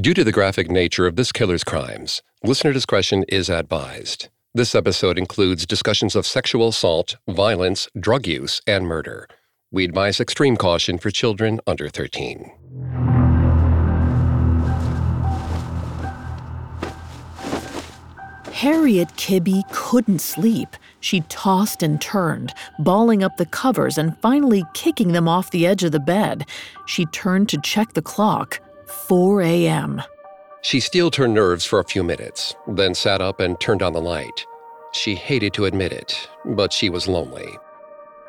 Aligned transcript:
Due 0.00 0.14
to 0.14 0.24
the 0.24 0.32
graphic 0.32 0.70
nature 0.70 1.06
of 1.06 1.16
this 1.16 1.32
killer's 1.32 1.62
crimes, 1.62 2.22
listener 2.42 2.72
discretion 2.72 3.24
is 3.28 3.50
advised. 3.50 4.30
This 4.54 4.74
episode 4.74 5.18
includes 5.18 5.66
discussions 5.66 6.16
of 6.16 6.24
sexual 6.24 6.68
assault, 6.68 7.16
violence, 7.28 7.90
drug 8.00 8.26
use, 8.26 8.62
and 8.66 8.86
murder. 8.86 9.28
We 9.70 9.84
advise 9.84 10.18
extreme 10.18 10.56
caution 10.56 10.96
for 10.96 11.10
children 11.10 11.60
under 11.66 11.90
13. 11.90 12.50
Harriet 18.50 19.08
Kibbe 19.18 19.62
couldn't 19.72 20.20
sleep. 20.20 20.74
She 21.00 21.20
tossed 21.28 21.82
and 21.82 22.00
turned, 22.00 22.54
balling 22.78 23.22
up 23.22 23.36
the 23.36 23.44
covers 23.44 23.98
and 23.98 24.16
finally 24.20 24.64
kicking 24.72 25.12
them 25.12 25.28
off 25.28 25.50
the 25.50 25.66
edge 25.66 25.84
of 25.84 25.92
the 25.92 26.00
bed. 26.00 26.46
She 26.86 27.04
turned 27.04 27.50
to 27.50 27.60
check 27.60 27.92
the 27.92 28.00
clock. 28.00 28.58
4 28.92 29.42
a.m. 29.42 30.02
She 30.60 30.78
steeled 30.78 31.16
her 31.16 31.26
nerves 31.26 31.64
for 31.64 31.80
a 31.80 31.84
few 31.84 32.04
minutes, 32.04 32.54
then 32.68 32.94
sat 32.94 33.20
up 33.20 33.40
and 33.40 33.58
turned 33.58 33.82
on 33.82 33.92
the 33.92 34.00
light. 34.00 34.46
She 34.92 35.14
hated 35.14 35.54
to 35.54 35.64
admit 35.64 35.92
it, 35.92 36.28
but 36.44 36.72
she 36.72 36.90
was 36.90 37.08
lonely. 37.08 37.58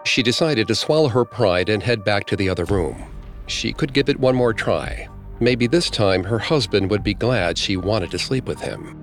She 0.06 0.24
decided 0.24 0.68
to 0.68 0.76
swallow 0.76 1.10
her 1.10 1.26
pride 1.26 1.70
and 1.70 1.84
head 1.84 2.04
back 2.04 2.26
to 2.28 2.36
the 2.36 2.50
other 2.50 2.66
room. 2.66 3.04
She 3.48 3.74
could 3.74 3.94
give 3.94 4.10
it 4.10 4.20
one 4.20 4.36
more 4.36 4.54
try. 4.54 5.08
Maybe 5.40 5.68
this 5.68 5.90
time 5.90 6.24
her 6.24 6.40
husband 6.40 6.90
would 6.90 7.04
be 7.04 7.14
glad 7.14 7.58
she 7.58 7.78
wanted 7.78 8.12
to 8.12 8.20
sleep 8.20 8.46
with 8.46 8.60
him. 8.60 9.00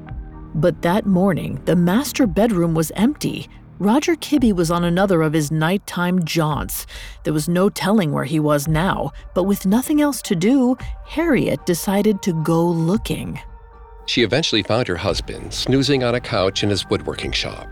But 0.54 0.82
that 0.82 1.06
morning, 1.06 1.60
the 1.66 1.77
master 1.77 2.27
bedroom 2.27 2.74
was 2.74 2.90
empty. 2.96 3.48
Roger 3.80 4.14
Kibbe 4.14 4.52
was 4.52 4.70
on 4.70 4.84
another 4.84 5.22
of 5.22 5.32
his 5.32 5.50
nighttime 5.50 6.22
jaunts. 6.26 6.84
There 7.24 7.32
was 7.32 7.48
no 7.48 7.70
telling 7.70 8.12
where 8.12 8.24
he 8.24 8.38
was 8.38 8.68
now, 8.68 9.10
but 9.34 9.44
with 9.44 9.64
nothing 9.64 10.02
else 10.02 10.20
to 10.22 10.36
do, 10.36 10.76
Harriet 11.06 11.64
decided 11.64 12.20
to 12.20 12.34
go 12.44 12.62
looking. 12.62 13.40
She 14.04 14.22
eventually 14.22 14.62
found 14.62 14.86
her 14.86 14.96
husband 14.96 15.54
snoozing 15.54 16.04
on 16.04 16.14
a 16.14 16.20
couch 16.20 16.62
in 16.62 16.68
his 16.68 16.90
woodworking 16.90 17.32
shop. 17.32 17.66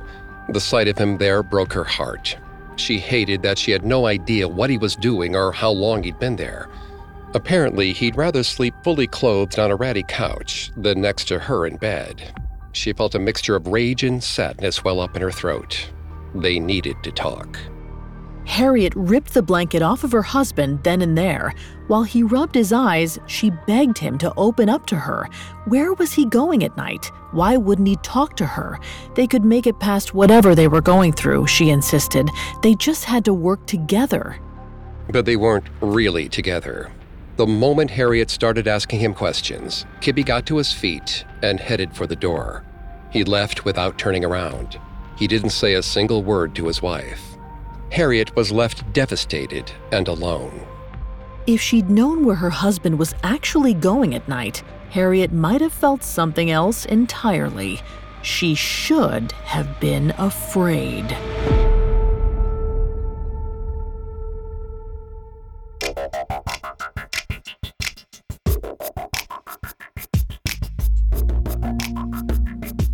The 0.49 0.61
sight 0.61 0.89
of 0.89 0.97
him 0.97 1.19
there 1.19 1.43
broke 1.43 1.75
her 1.75 1.85
heart. 1.85 2.39
She 2.77 2.99
hated 2.99 3.43
that 3.43 3.59
she 3.59 3.73
had 3.73 3.85
no 3.85 4.07
idea 4.07 4.49
what 4.49 4.71
he 4.71 4.79
was 4.79 4.97
doing 4.97 5.37
or 5.37 5.53
how 5.53 5.73
long 5.73 6.03
he'd 6.03 6.19
been 6.19 6.37
there. 6.37 6.71
Apparently, 7.35 7.93
he'd 7.93 8.17
rather 8.17 8.43
sleep 8.43 8.73
fully 8.83 9.09
clothed 9.09 9.59
on 9.59 9.71
a 9.71 9.77
ratty 9.77 10.05
couch 10.09 10.73
than 10.75 11.03
next 11.03 11.29
to 11.29 11.39
her 11.39 11.67
in 11.67 11.77
bed. 11.77 12.33
She 12.73 12.95
felt 12.95 13.15
a 13.15 13.19
mixture 13.19 13.57
of 13.57 13.67
rage 13.67 14.05
and 14.05 14.25
sadness 14.25 14.83
well 14.83 15.01
up 15.01 15.15
in 15.15 15.21
her 15.21 15.31
throat. 15.31 15.91
They 16.35 16.59
needed 16.59 16.97
to 17.03 17.13
talk. 17.13 17.59
Harriet 18.49 18.95
ripped 18.97 19.35
the 19.35 19.43
blanket 19.43 19.83
off 19.83 20.05
of 20.05 20.13
her 20.13 20.23
husband 20.23 20.83
then 20.83 21.03
and 21.03 21.19
there. 21.19 21.53
While 21.87 22.03
he 22.03 22.23
rubbed 22.23 22.55
his 22.55 22.73
eyes, 22.73 23.19
she 23.27 23.51
begged 23.67 23.99
him 23.99 24.17
to 24.19 24.33
open 24.39 24.71
up 24.71 24.87
to 24.87 24.97
her. 24.97 25.29
Where 25.67 25.93
was 25.93 26.15
he 26.15 26.25
going 26.25 26.65
at 26.65 26.75
night? 26.75 27.13
Why 27.33 27.59
wouldn't 27.59 27.89
he 27.89 27.97
talk 27.97 28.37
to 28.37 28.47
her? 28.47 28.81
They 29.15 29.27
could 29.27 29.45
make 29.45 29.67
it 29.67 29.79
past 29.81 30.15
whatever 30.15 30.55
they 30.55 30.67
were 30.67 30.81
going 30.81 31.13
through, 31.13 31.47
she 31.47 31.69
insisted. 31.69 32.31
They 32.63 32.75
just 32.75 33.05
had 33.05 33.23
to 33.27 33.35
work 33.35 33.67
together. 33.67 34.39
But 35.11 35.27
they 35.27 35.37
weren't 35.37 35.69
really 35.83 36.31
together. 36.31 36.91
The 37.37 37.47
moment 37.47 37.91
Harriet 37.91 38.31
started 38.31 38.67
asking 38.67 39.01
him 39.01 39.13
questions, 39.13 39.85
Kibbe 40.01 40.25
got 40.25 40.47
to 40.47 40.57
his 40.57 40.73
feet 40.73 41.25
and 41.43 41.61
headed 41.61 41.95
for 41.95 42.07
the 42.07 42.17
door. 42.17 42.65
He 43.13 43.25
left 43.25 43.67
without 43.67 43.99
turning 43.99 44.25
around. 44.25 44.81
He 45.19 45.27
didn't 45.27 45.51
say 45.51 45.75
a 45.75 45.83
single 45.83 46.23
word 46.23 46.55
to 46.55 46.69
his 46.69 46.81
wife. 46.81 47.37
Harriet 47.91 48.37
was 48.37 48.53
left 48.53 48.93
devastated 48.93 49.73
and 49.91 50.07
alone. 50.07 50.65
If 51.49 51.61
she'd 51.61 51.91
known 51.91 52.25
where 52.25 52.37
her 52.37 52.51
husband 52.51 53.01
was 53.01 53.17
actually 53.25 53.75
going 53.75 54.15
at 54.15 54.29
night, 54.29 54.63
Harriet 54.91 55.33
might 55.33 55.61
have 55.61 55.73
felt 55.73 56.05
something 56.05 56.53
else 56.53 56.85
entirely. 56.85 57.81
She 58.23 58.55
should 58.55 59.33
have 59.33 59.81
been 59.81 60.13
afraid. 60.19 61.11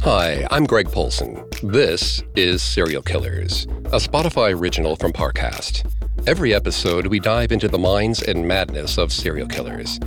Hi, 0.03 0.47
I'm 0.51 0.65
Greg 0.65 0.91
Polcyn. 0.91 1.44
This 1.63 2.23
is 2.37 2.63
Serial 2.63 3.03
Killers, 3.03 3.65
a 3.87 3.99
Spotify 3.99 4.59
original 4.59 4.97
from 4.97 5.13
Parcast. 5.13 5.91
Every 6.27 6.53
episode, 6.53 7.07
we 7.07 7.21
dive 7.21 7.53
into 7.53 7.69
the 7.69 7.79
minds 7.79 8.23
and 8.23 8.47
madness 8.47 8.99
of 8.99 9.13
serial 9.13 9.47
killers. 9.47 9.99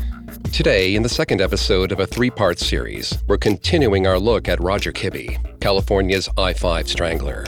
Today, 0.51 0.95
in 0.95 1.03
the 1.03 1.09
second 1.09 1.41
episode 1.41 1.91
of 1.91 1.99
a 1.99 2.05
three 2.07 2.29
part 2.29 2.59
series, 2.59 3.23
we're 3.27 3.37
continuing 3.37 4.05
our 4.07 4.19
look 4.19 4.47
at 4.47 4.59
Roger 4.59 4.91
Kibbe, 4.91 5.59
California's 5.59 6.29
I 6.37 6.53
5 6.53 6.87
Strangler. 6.87 7.45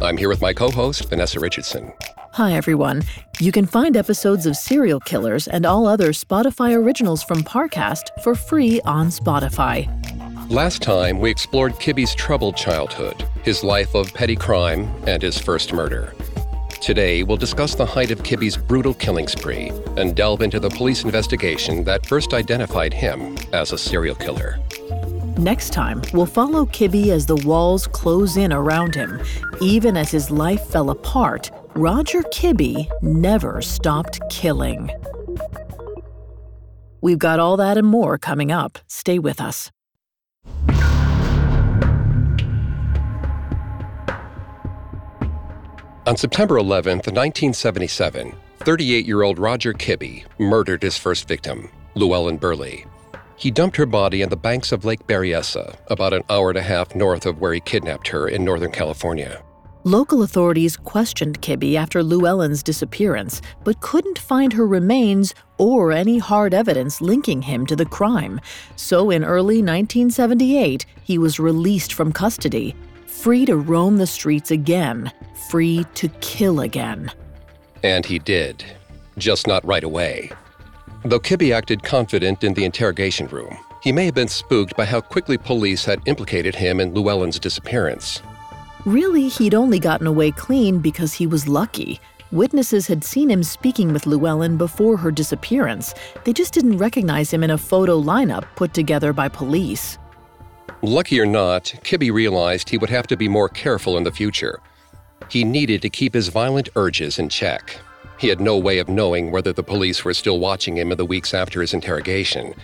I'm 0.00 0.16
here 0.16 0.28
with 0.28 0.40
my 0.40 0.52
co 0.52 0.70
host, 0.70 1.08
Vanessa 1.08 1.38
Richardson. 1.38 1.92
Hi, 2.32 2.52
everyone. 2.52 3.02
You 3.40 3.50
can 3.52 3.66
find 3.66 3.96
episodes 3.96 4.46
of 4.46 4.56
Serial 4.56 5.00
Killers 5.00 5.48
and 5.48 5.64
all 5.64 5.86
other 5.86 6.08
Spotify 6.10 6.76
originals 6.76 7.22
from 7.22 7.42
Parcast 7.42 8.02
for 8.22 8.34
free 8.34 8.80
on 8.82 9.08
Spotify. 9.08 9.88
Last 10.50 10.80
time, 10.80 11.18
we 11.18 11.28
explored 11.28 11.72
Kibbe's 11.72 12.14
troubled 12.14 12.56
childhood, 12.56 13.26
his 13.42 13.64
life 13.64 13.96
of 13.96 14.14
petty 14.14 14.36
crime, 14.36 14.88
and 15.04 15.20
his 15.20 15.36
first 15.36 15.72
murder. 15.72 16.14
Today, 16.80 17.24
we'll 17.24 17.36
discuss 17.36 17.74
the 17.74 17.84
height 17.84 18.12
of 18.12 18.22
Kibbe's 18.22 18.56
brutal 18.56 18.94
killing 18.94 19.26
spree 19.26 19.72
and 19.96 20.14
delve 20.14 20.42
into 20.42 20.60
the 20.60 20.70
police 20.70 21.02
investigation 21.02 21.82
that 21.82 22.06
first 22.06 22.32
identified 22.32 22.94
him 22.94 23.36
as 23.52 23.72
a 23.72 23.78
serial 23.78 24.14
killer. 24.14 24.60
Next 25.36 25.70
time, 25.70 26.00
we'll 26.12 26.26
follow 26.26 26.64
Kibbe 26.64 27.08
as 27.08 27.26
the 27.26 27.36
walls 27.44 27.88
close 27.88 28.36
in 28.36 28.52
around 28.52 28.94
him. 28.94 29.20
Even 29.60 29.96
as 29.96 30.12
his 30.12 30.30
life 30.30 30.64
fell 30.64 30.90
apart, 30.90 31.50
Roger 31.74 32.22
Kibbe 32.22 32.88
never 33.02 33.60
stopped 33.62 34.20
killing. 34.30 34.90
We've 37.00 37.18
got 37.18 37.40
all 37.40 37.56
that 37.56 37.76
and 37.76 37.86
more 37.86 38.16
coming 38.16 38.52
up. 38.52 38.78
Stay 38.86 39.18
with 39.18 39.40
us. 39.40 39.72
On 46.06 46.16
September 46.16 46.56
11, 46.58 46.98
1977, 46.98 48.32
38 48.60 49.06
year 49.06 49.22
old 49.22 49.40
Roger 49.40 49.72
Kibbe 49.72 50.24
murdered 50.38 50.80
his 50.80 50.96
first 50.96 51.26
victim, 51.26 51.68
Llewellyn 51.96 52.36
Burleigh. 52.36 52.84
He 53.36 53.50
dumped 53.50 53.76
her 53.76 53.86
body 53.86 54.22
in 54.22 54.28
the 54.28 54.36
banks 54.36 54.70
of 54.70 54.84
Lake 54.84 55.04
Berryessa, 55.08 55.76
about 55.88 56.12
an 56.12 56.22
hour 56.30 56.50
and 56.50 56.58
a 56.58 56.62
half 56.62 56.94
north 56.94 57.26
of 57.26 57.40
where 57.40 57.52
he 57.52 57.58
kidnapped 57.58 58.06
her 58.06 58.28
in 58.28 58.44
Northern 58.44 58.70
California. 58.70 59.42
Local 59.82 60.22
authorities 60.22 60.76
questioned 60.76 61.42
Kibbe 61.42 61.74
after 61.74 62.04
Llewellyn's 62.04 62.62
disappearance, 62.62 63.42
but 63.64 63.80
couldn't 63.80 64.20
find 64.20 64.52
her 64.52 64.66
remains 64.66 65.34
or 65.58 65.90
any 65.90 66.18
hard 66.18 66.54
evidence 66.54 67.00
linking 67.00 67.42
him 67.42 67.66
to 67.66 67.74
the 67.74 67.84
crime. 67.84 68.40
So 68.76 69.10
in 69.10 69.24
early 69.24 69.56
1978, 69.56 70.86
he 71.02 71.18
was 71.18 71.40
released 71.40 71.92
from 71.92 72.12
custody, 72.12 72.76
free 73.22 73.44
to 73.46 73.56
roam 73.56 73.96
the 73.96 74.06
streets 74.06 74.50
again, 74.50 75.12
free 75.48 75.84
to 75.94 76.08
kill 76.20 76.60
again. 76.60 77.10
And 77.82 78.04
he 78.04 78.18
did, 78.18 78.64
just 79.18 79.46
not 79.46 79.64
right 79.64 79.84
away. 79.84 80.30
Though 81.04 81.20
Kibbe 81.20 81.54
acted 81.54 81.82
confident 81.82 82.44
in 82.44 82.54
the 82.54 82.64
interrogation 82.64 83.26
room, 83.28 83.56
he 83.82 83.92
may 83.92 84.04
have 84.06 84.14
been 84.14 84.28
spooked 84.28 84.76
by 84.76 84.84
how 84.84 85.00
quickly 85.00 85.38
police 85.38 85.84
had 85.84 86.00
implicated 86.06 86.54
him 86.54 86.80
in 86.80 86.92
Llewellyn's 86.94 87.38
disappearance. 87.38 88.22
Really, 88.84 89.28
he'd 89.28 89.54
only 89.54 89.78
gotten 89.78 90.06
away 90.06 90.30
clean 90.30 90.78
because 90.78 91.14
he 91.14 91.26
was 91.26 91.48
lucky. 91.48 92.00
Witnesses 92.32 92.86
had 92.86 93.04
seen 93.04 93.30
him 93.30 93.42
speaking 93.42 93.92
with 93.92 94.06
Llewellyn 94.06 94.56
before 94.56 94.96
her 94.96 95.10
disappearance. 95.10 95.94
They 96.24 96.32
just 96.32 96.52
didn't 96.52 96.78
recognize 96.78 97.30
him 97.30 97.44
in 97.44 97.50
a 97.50 97.58
photo 97.58 98.00
lineup 98.00 98.44
put 98.56 98.74
together 98.74 99.12
by 99.12 99.28
police. 99.28 99.98
Lucky 100.86 101.18
or 101.18 101.26
not, 101.26 101.64
Kibbe 101.82 102.12
realized 102.12 102.68
he 102.68 102.78
would 102.78 102.90
have 102.90 103.08
to 103.08 103.16
be 103.16 103.28
more 103.28 103.48
careful 103.48 103.96
in 103.96 104.04
the 104.04 104.12
future. 104.12 104.60
He 105.28 105.42
needed 105.42 105.82
to 105.82 105.90
keep 105.90 106.14
his 106.14 106.28
violent 106.28 106.68
urges 106.76 107.18
in 107.18 107.28
check. 107.28 107.76
He 108.20 108.28
had 108.28 108.40
no 108.40 108.56
way 108.56 108.78
of 108.78 108.88
knowing 108.88 109.32
whether 109.32 109.52
the 109.52 109.64
police 109.64 110.04
were 110.04 110.14
still 110.14 110.38
watching 110.38 110.76
him 110.76 110.92
in 110.92 110.96
the 110.96 111.04
weeks 111.04 111.34
after 111.34 111.60
his 111.60 111.74
interrogation. 111.74 112.54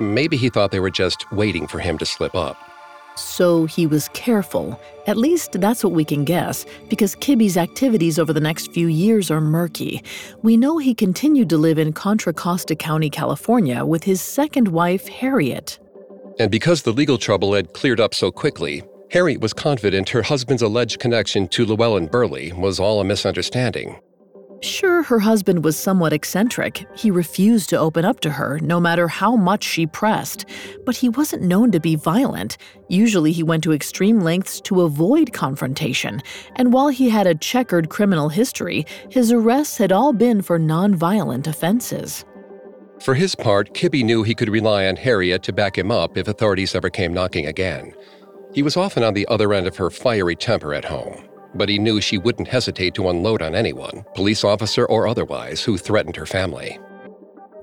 Maybe 0.00 0.36
he 0.36 0.48
thought 0.48 0.72
they 0.72 0.80
were 0.80 0.90
just 0.90 1.30
waiting 1.30 1.68
for 1.68 1.78
him 1.78 1.96
to 1.98 2.04
slip 2.04 2.34
up. 2.34 2.58
So 3.14 3.66
he 3.66 3.86
was 3.86 4.08
careful. 4.14 4.80
At 5.06 5.16
least 5.16 5.60
that's 5.60 5.84
what 5.84 5.92
we 5.92 6.04
can 6.04 6.24
guess, 6.24 6.66
because 6.88 7.14
Kibbe's 7.14 7.56
activities 7.56 8.18
over 8.18 8.32
the 8.32 8.40
next 8.40 8.72
few 8.72 8.88
years 8.88 9.30
are 9.30 9.40
murky. 9.40 10.02
We 10.42 10.56
know 10.56 10.78
he 10.78 10.92
continued 10.92 11.48
to 11.50 11.56
live 11.56 11.78
in 11.78 11.92
Contra 11.92 12.32
Costa 12.32 12.74
County, 12.74 13.10
California, 13.10 13.84
with 13.84 14.02
his 14.02 14.20
second 14.20 14.66
wife, 14.66 15.06
Harriet. 15.06 15.78
And 16.40 16.50
because 16.50 16.80
the 16.80 16.92
legal 16.92 17.18
trouble 17.18 17.52
had 17.52 17.74
cleared 17.74 18.00
up 18.00 18.14
so 18.14 18.32
quickly, 18.32 18.82
Harriet 19.10 19.42
was 19.42 19.52
confident 19.52 20.08
her 20.08 20.22
husband's 20.22 20.62
alleged 20.62 20.98
connection 20.98 21.46
to 21.48 21.66
Llewellyn 21.66 22.06
Burleigh 22.06 22.54
was 22.54 22.80
all 22.80 22.98
a 22.98 23.04
misunderstanding. 23.04 24.00
Sure, 24.62 25.02
her 25.02 25.18
husband 25.18 25.62
was 25.64 25.76
somewhat 25.76 26.14
eccentric. 26.14 26.86
He 26.96 27.10
refused 27.10 27.68
to 27.70 27.78
open 27.78 28.06
up 28.06 28.20
to 28.20 28.30
her, 28.30 28.58
no 28.60 28.80
matter 28.80 29.06
how 29.06 29.36
much 29.36 29.64
she 29.64 29.86
pressed. 29.86 30.46
But 30.86 30.96
he 30.96 31.10
wasn't 31.10 31.42
known 31.42 31.72
to 31.72 31.80
be 31.80 31.94
violent. 31.94 32.56
Usually, 32.88 33.32
he 33.32 33.42
went 33.42 33.62
to 33.64 33.74
extreme 33.74 34.20
lengths 34.20 34.62
to 34.62 34.80
avoid 34.80 35.34
confrontation. 35.34 36.22
And 36.56 36.72
while 36.72 36.88
he 36.88 37.10
had 37.10 37.26
a 37.26 37.34
checkered 37.34 37.90
criminal 37.90 38.30
history, 38.30 38.86
his 39.10 39.30
arrests 39.30 39.76
had 39.76 39.92
all 39.92 40.14
been 40.14 40.40
for 40.40 40.58
nonviolent 40.58 41.46
offenses. 41.46 42.24
For 43.02 43.14
his 43.14 43.34
part, 43.34 43.72
Kibbe 43.72 44.04
knew 44.04 44.22
he 44.22 44.34
could 44.34 44.50
rely 44.50 44.86
on 44.86 44.96
Harriet 44.96 45.42
to 45.44 45.54
back 45.54 45.78
him 45.78 45.90
up 45.90 46.18
if 46.18 46.28
authorities 46.28 46.74
ever 46.74 46.90
came 46.90 47.14
knocking 47.14 47.46
again. 47.46 47.94
He 48.52 48.62
was 48.62 48.76
often 48.76 49.02
on 49.02 49.14
the 49.14 49.26
other 49.28 49.54
end 49.54 49.66
of 49.66 49.76
her 49.76 49.88
fiery 49.88 50.36
temper 50.36 50.74
at 50.74 50.84
home, 50.84 51.24
but 51.54 51.70
he 51.70 51.78
knew 51.78 52.00
she 52.00 52.18
wouldn't 52.18 52.48
hesitate 52.48 52.94
to 52.94 53.08
unload 53.08 53.40
on 53.40 53.54
anyone, 53.54 54.04
police 54.14 54.44
officer 54.44 54.84
or 54.84 55.08
otherwise, 55.08 55.62
who 55.62 55.78
threatened 55.78 56.16
her 56.16 56.26
family. 56.26 56.78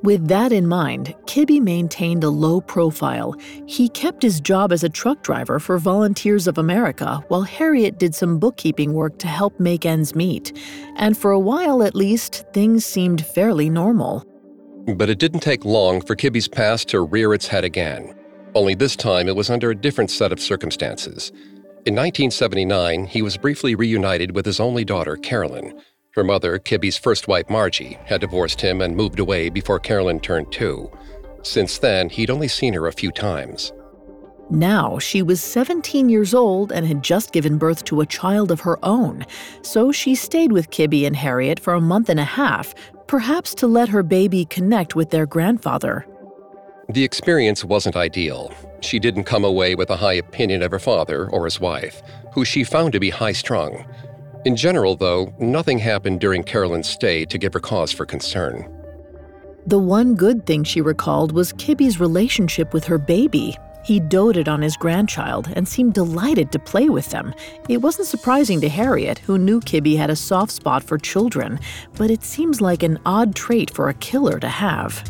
With 0.04 0.28
that 0.28 0.51
in 0.51 0.68
mind, 0.68 1.13
Kibbe 1.25 1.60
maintained 1.60 2.24
a 2.24 2.30
low 2.30 2.62
profile. 2.62 3.36
He 3.68 3.89
kept 3.89 4.24
his 4.24 4.39
job 4.39 4.72
as 4.72 4.84
a 4.84 4.89
truck 4.89 5.22
driver 5.24 5.60
for 5.60 5.78
Volunteers 5.78 6.48
of 6.48 6.57
America 6.57 7.24
while 7.28 7.42
Harriet 7.44 8.00
did 8.00 8.16
some 8.16 8.39
bookkeeping 8.39 8.94
work 8.94 9.18
to 9.19 9.28
help 9.28 9.60
make 9.60 9.86
ends 9.86 10.16
meet. 10.16 10.57
And 10.95 11.18
for 11.18 11.31
a 11.31 11.39
while 11.39 11.84
at 11.84 11.95
least, 11.95 12.45
things 12.54 12.86
seemed 12.86 13.25
fairly 13.25 13.69
normal. 13.69 14.24
But 14.88 15.10
it 15.10 15.19
didn't 15.19 15.42
take 15.42 15.66
long 15.66 16.01
for 16.01 16.16
Kibbe's 16.16 16.48
past 16.48 16.88
to 16.89 17.01
rear 17.01 17.34
its 17.34 17.48
head 17.48 17.66
again. 17.66 18.16
Only 18.56 18.74
this 18.74 18.95
time 18.95 19.28
it 19.28 19.36
was 19.36 19.50
under 19.50 19.69
a 19.69 19.75
different 19.75 20.10
set 20.10 20.31
of 20.31 20.39
circumstances. 20.39 21.31
In 21.86 21.94
1979, 21.94 23.06
he 23.06 23.22
was 23.22 23.36
briefly 23.38 23.75
reunited 23.75 24.34
with 24.34 24.45
his 24.45 24.62
only 24.62 24.86
daughter, 24.86 25.18
Carolyn. 25.18 25.80
Her 26.12 26.24
mother, 26.24 26.57
Kibbe's 26.57 26.98
first 26.98 27.28
wife, 27.28 27.50
Margie, 27.50 27.98
had 28.06 28.22
divorced 28.22 28.62
him 28.62 28.81
and 28.81 28.95
moved 28.95 29.19
away 29.19 29.50
before 29.50 29.80
Carolyn 29.80 30.22
turned 30.22 30.51
two. 30.51 30.89
Since 31.44 31.78
then, 31.80 32.10
he'd 32.10 32.30
only 32.30 32.48
seen 32.48 32.74
her 32.74 32.88
a 32.88 32.94
few 32.94 33.12
times. 33.12 33.74
Now, 34.50 34.98
she 35.00 35.22
was 35.22 35.42
17 35.42 36.07
years 36.07 36.34
old 36.34 36.72
and 36.72 36.88
had 36.88 37.04
just 37.04 37.34
given 37.34 37.57
birth 37.57 37.84
to 37.86 38.00
a 38.00 38.06
child 38.06 38.51
of 38.51 38.62
her 38.62 38.80
own, 38.84 39.25
so 39.62 39.92
she 39.92 40.16
stayed 40.16 40.54
with 40.54 40.72
Kibbe 40.72 41.06
and 41.06 41.18
Harriet 41.18 41.60
for 41.60 41.74
a 41.74 41.81
month 41.81 42.07
and 42.07 42.19
a 42.19 42.24
half, 42.24 42.74
perhaps 43.07 43.56
to 43.56 43.68
let 43.68 43.89
her 43.89 44.04
baby 44.04 44.45
connect 44.45 44.95
with 44.95 45.09
their 45.09 45.25
grandfather. 45.25 46.06
The 46.89 47.04
experience 47.04 47.65
wasn't 47.65 47.95
ideal. 47.95 48.54
She 48.81 49.00
didn't 49.00 49.25
come 49.25 49.44
away 49.44 49.75
with 49.75 49.89
a 49.89 49.98
high 49.98 50.13
opinion 50.13 50.62
of 50.62 50.71
her 50.71 50.80
father 50.80 51.30
or 51.30 51.45
his 51.45 51.59
wife, 51.59 52.01
who 52.33 52.45
she 52.45 52.63
found 52.63 52.94
to 52.94 53.00
be 53.00 53.09
high 53.09 53.33
strung. 53.33 53.86
In 54.45 54.56
general, 54.56 54.95
though, 54.95 55.33
nothing 55.39 55.80
happened 55.80 56.21
during 56.21 56.44
Carolyn's 56.44 56.88
stay 56.88 57.25
to 57.25 57.38
give 57.38 57.54
her 57.54 57.59
cause 57.59 57.92
for 57.92 58.06
concern. 58.06 58.74
The 59.65 59.80
one 59.80 60.15
good 60.15 60.45
thing 60.45 60.63
she 60.63 60.80
recalled 60.80 61.33
was 61.33 61.51
Kibbe's 61.53 62.00
relationship 62.00 62.74
with 62.74 62.86
her 62.86 62.98
baby. 62.98 63.57
He 63.88 64.01
doted 64.01 64.50
on 64.50 64.62
his 64.62 64.75
grandchild 64.75 65.48
and 65.56 65.66
seemed 65.66 65.94
delighted 65.94 66.51
to 66.51 66.60
play 66.60 66.89
with 66.89 67.10
them. 67.12 67.34
It 67.69 67.78
wasn't 67.78 68.10
surprising 68.10 68.60
to 68.60 68.68
Harriet, 68.68 69.19
who 69.19 69.38
knew 69.38 69.62
Kibbe 69.62 69.95
had 69.95 70.10
a 70.10 70.16
soft 70.18 70.51
spot 70.51 70.84
for 70.84 70.98
children, 70.98 71.57
but 71.95 72.12
it 72.12 72.22
seems 72.22 72.60
like 72.60 72.84
an 72.84 73.00
odd 73.06 73.34
trait 73.34 73.72
for 73.72 73.88
a 73.88 73.94
killer 73.94 74.42
to 74.42 74.50
have. 74.50 75.10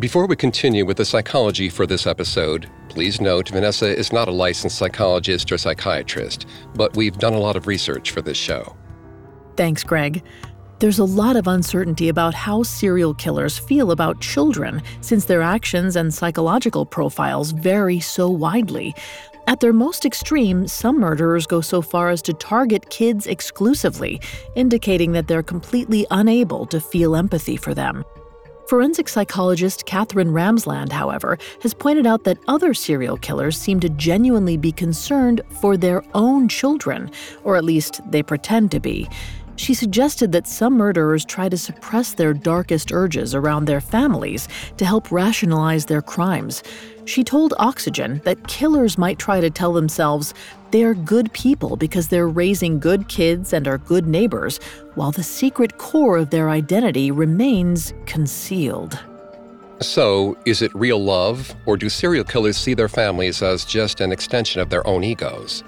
Before 0.00 0.26
we 0.26 0.34
continue 0.34 0.84
with 0.84 0.96
the 0.96 1.04
psychology 1.04 1.68
for 1.68 1.86
this 1.86 2.04
episode, 2.04 2.68
please 2.88 3.20
note 3.20 3.50
Vanessa 3.50 3.96
is 3.96 4.12
not 4.12 4.26
a 4.26 4.32
licensed 4.32 4.76
psychologist 4.76 5.52
or 5.52 5.56
psychiatrist, 5.56 6.46
but 6.74 6.96
we've 6.96 7.16
done 7.18 7.34
a 7.34 7.38
lot 7.38 7.54
of 7.54 7.68
research 7.68 8.10
for 8.10 8.22
this 8.22 8.36
show. 8.36 8.74
Thanks, 9.56 9.84
Greg. 9.84 10.24
There's 10.84 10.98
a 10.98 11.04
lot 11.04 11.36
of 11.36 11.46
uncertainty 11.46 12.10
about 12.10 12.34
how 12.34 12.62
serial 12.62 13.14
killers 13.14 13.56
feel 13.56 13.90
about 13.90 14.20
children 14.20 14.82
since 15.00 15.24
their 15.24 15.40
actions 15.40 15.96
and 15.96 16.12
psychological 16.12 16.84
profiles 16.84 17.52
vary 17.52 18.00
so 18.00 18.28
widely. 18.28 18.94
At 19.46 19.60
their 19.60 19.72
most 19.72 20.04
extreme, 20.04 20.68
some 20.68 21.00
murderers 21.00 21.46
go 21.46 21.62
so 21.62 21.80
far 21.80 22.10
as 22.10 22.20
to 22.20 22.34
target 22.34 22.90
kids 22.90 23.26
exclusively, 23.26 24.20
indicating 24.56 25.12
that 25.12 25.26
they're 25.26 25.42
completely 25.42 26.06
unable 26.10 26.66
to 26.66 26.82
feel 26.82 27.16
empathy 27.16 27.56
for 27.56 27.72
them. 27.72 28.04
Forensic 28.68 29.08
psychologist 29.08 29.86
Katherine 29.86 30.32
Ramsland, 30.32 30.92
however, 30.92 31.38
has 31.62 31.72
pointed 31.72 32.06
out 32.06 32.24
that 32.24 32.38
other 32.46 32.74
serial 32.74 33.16
killers 33.16 33.56
seem 33.58 33.80
to 33.80 33.88
genuinely 33.88 34.58
be 34.58 34.72
concerned 34.72 35.40
for 35.62 35.78
their 35.78 36.02
own 36.12 36.46
children, 36.46 37.10
or 37.42 37.56
at 37.56 37.64
least 37.64 38.02
they 38.10 38.22
pretend 38.22 38.70
to 38.70 38.80
be. 38.80 39.08
She 39.56 39.74
suggested 39.74 40.32
that 40.32 40.48
some 40.48 40.74
murderers 40.74 41.24
try 41.24 41.48
to 41.48 41.56
suppress 41.56 42.14
their 42.14 42.34
darkest 42.34 42.92
urges 42.92 43.34
around 43.34 43.66
their 43.66 43.80
families 43.80 44.48
to 44.78 44.84
help 44.84 45.12
rationalize 45.12 45.86
their 45.86 46.02
crimes. 46.02 46.62
She 47.04 47.22
told 47.22 47.54
Oxygen 47.58 48.20
that 48.24 48.48
killers 48.48 48.98
might 48.98 49.18
try 49.18 49.40
to 49.40 49.50
tell 49.50 49.72
themselves 49.72 50.34
they 50.70 50.82
are 50.82 50.94
good 50.94 51.32
people 51.32 51.76
because 51.76 52.08
they're 52.08 52.28
raising 52.28 52.80
good 52.80 53.08
kids 53.08 53.52
and 53.52 53.68
are 53.68 53.78
good 53.78 54.08
neighbors, 54.08 54.58
while 54.96 55.12
the 55.12 55.22
secret 55.22 55.78
core 55.78 56.16
of 56.16 56.30
their 56.30 56.50
identity 56.50 57.10
remains 57.10 57.94
concealed. 58.06 58.98
So, 59.80 60.36
is 60.46 60.62
it 60.62 60.74
real 60.74 61.02
love, 61.02 61.54
or 61.66 61.76
do 61.76 61.88
serial 61.88 62.24
killers 62.24 62.56
see 62.56 62.74
their 62.74 62.88
families 62.88 63.42
as 63.42 63.64
just 63.64 64.00
an 64.00 64.12
extension 64.12 64.60
of 64.60 64.70
their 64.70 64.86
own 64.86 65.04
egos? 65.04 65.62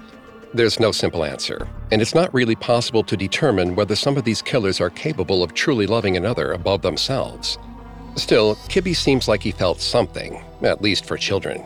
There's 0.53 0.79
no 0.79 0.91
simple 0.91 1.25
answer, 1.25 1.67
and 1.91 2.01
it's 2.01 2.15
not 2.15 2.33
really 2.33 2.55
possible 2.55 3.03
to 3.03 3.17
determine 3.17 3.75
whether 3.75 3.95
some 3.95 4.15
of 4.17 4.23
these 4.23 4.41
killers 4.41 4.79
are 4.79 4.89
capable 4.89 5.43
of 5.43 5.53
truly 5.53 5.85
loving 5.85 6.15
another 6.15 6.53
above 6.53 6.81
themselves. 6.81 7.57
Still, 8.15 8.55
Kibbe 8.69 8.95
seems 8.95 9.27
like 9.27 9.43
he 9.43 9.51
felt 9.51 9.81
something, 9.81 10.41
at 10.63 10.81
least 10.81 11.05
for 11.05 11.17
children. 11.17 11.63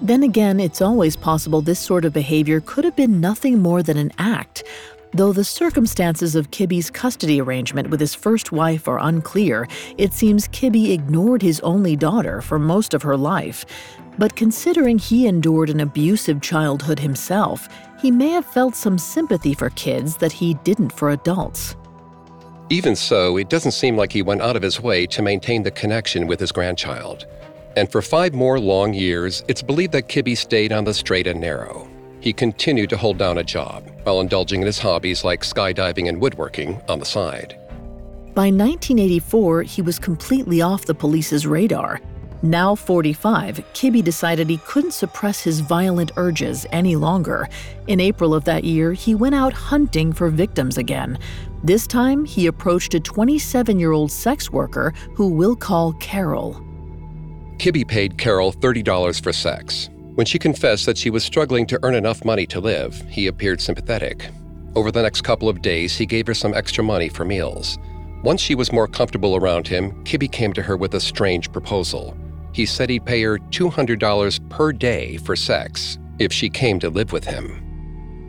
Then 0.00 0.22
again, 0.22 0.60
it's 0.60 0.80
always 0.80 1.16
possible 1.16 1.60
this 1.60 1.80
sort 1.80 2.04
of 2.04 2.12
behavior 2.12 2.60
could 2.60 2.84
have 2.84 2.96
been 2.96 3.20
nothing 3.20 3.60
more 3.60 3.82
than 3.82 3.96
an 3.96 4.12
act. 4.18 4.62
Though 5.16 5.32
the 5.32 5.44
circumstances 5.44 6.34
of 6.34 6.50
Kibbe's 6.50 6.90
custody 6.90 7.40
arrangement 7.40 7.88
with 7.88 8.00
his 8.00 8.14
first 8.14 8.52
wife 8.52 8.86
are 8.86 8.98
unclear, 9.00 9.66
it 9.96 10.12
seems 10.12 10.46
Kibbe 10.46 10.92
ignored 10.92 11.40
his 11.40 11.58
only 11.60 11.96
daughter 11.96 12.42
for 12.42 12.58
most 12.58 12.92
of 12.92 13.00
her 13.00 13.16
life. 13.16 13.64
But 14.18 14.36
considering 14.36 14.98
he 14.98 15.26
endured 15.26 15.70
an 15.70 15.80
abusive 15.80 16.42
childhood 16.42 16.98
himself, 16.98 17.66
he 17.98 18.10
may 18.10 18.28
have 18.28 18.44
felt 18.44 18.76
some 18.76 18.98
sympathy 18.98 19.54
for 19.54 19.70
kids 19.70 20.18
that 20.18 20.32
he 20.32 20.52
didn't 20.64 20.90
for 20.90 21.08
adults. 21.08 21.76
Even 22.68 22.94
so, 22.94 23.38
it 23.38 23.48
doesn't 23.48 23.72
seem 23.72 23.96
like 23.96 24.12
he 24.12 24.20
went 24.20 24.42
out 24.42 24.54
of 24.54 24.60
his 24.60 24.82
way 24.82 25.06
to 25.06 25.22
maintain 25.22 25.62
the 25.62 25.70
connection 25.70 26.26
with 26.26 26.38
his 26.38 26.52
grandchild. 26.52 27.24
And 27.74 27.90
for 27.90 28.02
five 28.02 28.34
more 28.34 28.60
long 28.60 28.92
years, 28.92 29.42
it's 29.48 29.62
believed 29.62 29.92
that 29.92 30.10
Kibbe 30.10 30.36
stayed 30.36 30.72
on 30.72 30.84
the 30.84 30.92
straight 30.92 31.26
and 31.26 31.40
narrow. 31.40 31.88
He 32.26 32.32
continued 32.32 32.90
to 32.90 32.96
hold 32.96 33.18
down 33.18 33.38
a 33.38 33.44
job 33.44 33.88
while 34.02 34.20
indulging 34.20 34.60
in 34.60 34.66
his 34.66 34.80
hobbies 34.80 35.22
like 35.22 35.42
skydiving 35.42 36.08
and 36.08 36.20
woodworking 36.20 36.82
on 36.88 36.98
the 36.98 37.04
side. 37.04 37.56
By 38.34 38.50
1984, 38.50 39.62
he 39.62 39.80
was 39.80 40.00
completely 40.00 40.60
off 40.60 40.86
the 40.86 40.94
police's 40.94 41.46
radar 41.46 42.00
now 42.42 42.74
45, 42.74 43.56
Kibbe 43.72 44.04
decided 44.04 44.48
he 44.48 44.58
couldn't 44.58 44.92
suppress 44.92 45.40
his 45.40 45.60
violent 45.60 46.12
urges 46.16 46.66
any 46.70 46.94
longer. 46.94 47.48
In 47.86 47.98
April 47.98 48.34
of 48.34 48.44
that 48.44 48.62
year, 48.62 48.92
he 48.92 49.14
went 49.14 49.34
out 49.34 49.52
hunting 49.52 50.12
for 50.12 50.28
victims 50.28 50.76
again. 50.76 51.18
This 51.64 51.86
time, 51.86 52.24
he 52.24 52.46
approached 52.46 52.94
a 52.94 53.00
27 53.00 53.80
year 53.80 53.92
old 53.92 54.12
sex 54.12 54.50
worker 54.50 54.92
who 55.14 55.28
we'll 55.28 55.56
call 55.56 55.94
Carol. 55.94 56.62
Kibbe 57.58 57.88
paid 57.88 58.18
Carol 58.18 58.52
$30 58.52 59.22
for 59.22 59.32
sex. 59.32 59.88
When 60.16 60.26
she 60.26 60.38
confessed 60.38 60.84
that 60.86 60.98
she 60.98 61.10
was 61.10 61.24
struggling 61.24 61.66
to 61.68 61.78
earn 61.84 61.94
enough 61.94 62.24
money 62.24 62.46
to 62.48 62.60
live, 62.60 63.00
he 63.08 63.28
appeared 63.28 63.60
sympathetic. 63.60 64.28
Over 64.74 64.90
the 64.90 65.02
next 65.02 65.22
couple 65.22 65.48
of 65.48 65.62
days, 65.62 65.96
he 65.96 66.04
gave 66.04 66.26
her 66.26 66.34
some 66.34 66.52
extra 66.52 66.82
money 66.82 67.08
for 67.08 67.24
meals. 67.24 67.78
Once 68.24 68.40
she 68.40 68.56
was 68.56 68.72
more 68.72 68.88
comfortable 68.88 69.36
around 69.36 69.68
him, 69.68 70.04
Kibbe 70.04 70.30
came 70.32 70.52
to 70.54 70.62
her 70.62 70.76
with 70.76 70.94
a 70.94 71.00
strange 71.00 71.52
proposal 71.52 72.16
he 72.56 72.64
said 72.64 72.88
he'd 72.88 73.04
pay 73.04 73.22
her 73.22 73.38
$200 73.38 74.48
per 74.48 74.72
day 74.72 75.18
for 75.18 75.36
sex 75.36 75.98
if 76.18 76.32
she 76.32 76.48
came 76.48 76.80
to 76.80 76.88
live 76.88 77.12
with 77.12 77.22
him. 77.22 77.62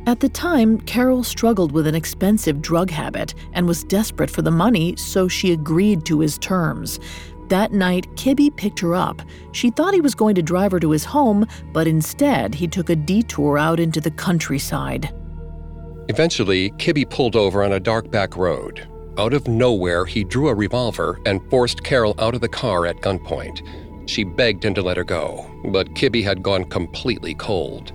At 0.05 0.19
the 0.19 0.27
time, 0.27 0.81
Carol 0.81 1.23
struggled 1.23 1.71
with 1.71 1.87
an 1.87 1.95
expensive 1.95 2.61
drug 2.61 2.89
habit 2.89 3.33
and 3.53 3.65
was 3.65 3.85
desperate 3.85 4.29
for 4.29 4.41
the 4.41 4.51
money, 4.51 4.97
so 4.97 5.29
she 5.29 5.53
agreed 5.53 6.05
to 6.07 6.19
his 6.19 6.37
terms. 6.39 6.99
That 7.49 7.71
night, 7.71 8.07
Kibbe 8.15 8.55
picked 8.55 8.79
her 8.81 8.93
up. 8.93 9.21
She 9.53 9.69
thought 9.69 9.93
he 9.93 10.01
was 10.01 10.15
going 10.15 10.35
to 10.35 10.41
drive 10.41 10.71
her 10.73 10.79
to 10.79 10.91
his 10.91 11.05
home, 11.05 11.45
but 11.71 11.87
instead, 11.87 12.53
he 12.53 12.67
took 12.67 12.89
a 12.89 12.95
detour 12.95 13.57
out 13.57 13.79
into 13.79 14.01
the 14.01 14.11
countryside. 14.11 15.13
Eventually, 16.09 16.71
Kibbe 16.71 17.09
pulled 17.09 17.35
over 17.35 17.63
on 17.63 17.73
a 17.73 17.79
dark 17.79 18.11
back 18.11 18.35
road. 18.35 18.87
Out 19.17 19.33
of 19.33 19.47
nowhere, 19.47 20.05
he 20.05 20.23
drew 20.23 20.49
a 20.49 20.55
revolver 20.55 21.19
and 21.25 21.41
forced 21.49 21.83
Carol 21.83 22.15
out 22.19 22.35
of 22.35 22.41
the 22.41 22.49
car 22.49 22.85
at 22.85 22.97
gunpoint. 22.97 23.61
She 24.09 24.23
begged 24.23 24.63
him 24.63 24.73
to 24.75 24.81
let 24.81 24.97
her 24.97 25.03
go, 25.03 25.45
but 25.65 25.93
Kibbe 25.95 26.23
had 26.23 26.43
gone 26.43 26.65
completely 26.65 27.33
cold. 27.33 27.93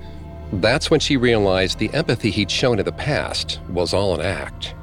That's 0.54 0.90
when 0.90 1.00
she 1.00 1.16
realized 1.16 1.78
the 1.78 1.92
empathy 1.94 2.30
he'd 2.30 2.50
shown 2.50 2.78
in 2.78 2.84
the 2.84 2.92
past 2.92 3.60
was 3.70 3.94
all 3.94 4.14
an 4.14 4.20
act. 4.20 4.74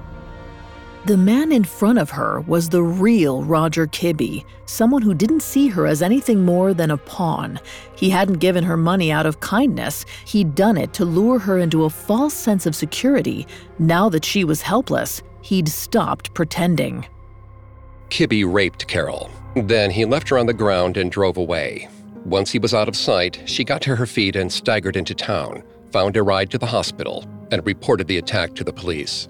The 1.06 1.15
man 1.15 1.53
in 1.53 1.63
front 1.63 1.98
of 1.98 2.10
her 2.10 2.41
was 2.41 2.68
the 2.68 2.84
real 2.84 3.41
Roger 3.44 3.88
Kibbe, 3.88 4.44
someone 4.65 5.01
who 5.01 5.13
didn't 5.13 5.41
see 5.41 5.70
her 5.70 5.88
as 5.88 6.01
anything 6.01 6.44
more 6.44 6.74
than 6.74 6.91
a 6.91 6.98
pawn. 6.98 7.60
He 7.96 8.10
hadn't 8.10 8.39
given 8.39 8.65
her 8.65 8.75
money 8.75 9.10
out 9.10 9.25
of 9.25 9.39
kindness, 9.39 10.06
he'd 10.25 10.56
done 10.56 10.75
it 10.75 10.91
to 10.94 11.06
lure 11.06 11.39
her 11.39 11.58
into 11.58 11.86
a 11.86 11.89
false 11.89 12.34
sense 12.34 12.65
of 12.65 12.75
security. 12.75 13.48
Now 13.79 14.10
that 14.10 14.25
she 14.25 14.44
was 14.44 14.62
helpless, 14.62 15.22
he'd 15.41 15.70
stopped 15.70 16.34
pretending. 16.34 17.08
Kibbe 18.10 18.44
raped 18.44 18.88
Carol. 18.88 19.32
Then 19.56 19.91
he 19.91 20.03
left 20.03 20.27
her 20.29 20.38
on 20.38 20.48
the 20.48 20.53
ground 20.53 20.98
and 20.98 21.10
drove 21.10 21.38
away. 21.38 21.88
Once 22.25 22.51
he 22.51 22.60
was 22.60 22.74
out 22.74 22.89
of 22.89 22.96
sight, 22.98 23.41
she 23.46 23.63
got 23.63 23.82
to 23.84 23.96
her 23.96 24.06
feet 24.06 24.36
and 24.36 24.51
staggered 24.51 24.98
into 24.98 25.15
town, 25.15 25.63
found 25.91 26.18
a 26.18 26.24
ride 26.24 26.51
to 26.51 26.58
the 26.58 26.65
hospital, 26.65 27.25
and 27.51 27.65
reported 27.65 28.08
the 28.08 28.18
attack 28.18 28.53
to 28.56 28.65
the 28.65 28.74
police. 28.74 29.29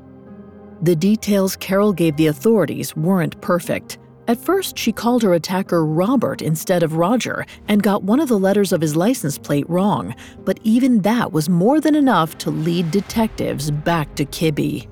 The 0.82 0.96
details 0.96 1.58
Carol 1.58 1.92
gave 1.92 2.16
the 2.16 2.28
authorities 2.28 2.96
weren't 2.96 3.40
perfect. 3.42 3.98
At 4.30 4.38
first, 4.38 4.78
she 4.78 4.94
called 4.94 5.24
her 5.24 5.34
attacker 5.34 5.86
Robert 5.86 6.42
instead 6.42 6.84
of 6.84 6.94
Roger 6.94 7.46
and 7.68 7.84
got 7.84 8.04
one 8.04 8.22
of 8.22 8.30
the 8.30 8.40
letters 8.40 8.72
of 8.72 8.80
his 8.80 8.96
license 8.96 9.38
plate 9.38 9.70
wrong, 9.70 10.16
but 10.46 10.58
even 10.64 11.02
that 11.02 11.34
was 11.34 11.50
more 11.50 11.82
than 11.82 11.96
enough 11.96 12.38
to 12.40 12.50
lead 12.50 12.92
detectives 12.92 13.72
back 13.72 14.16
to 14.16 14.24
Kibbe. 14.24 14.88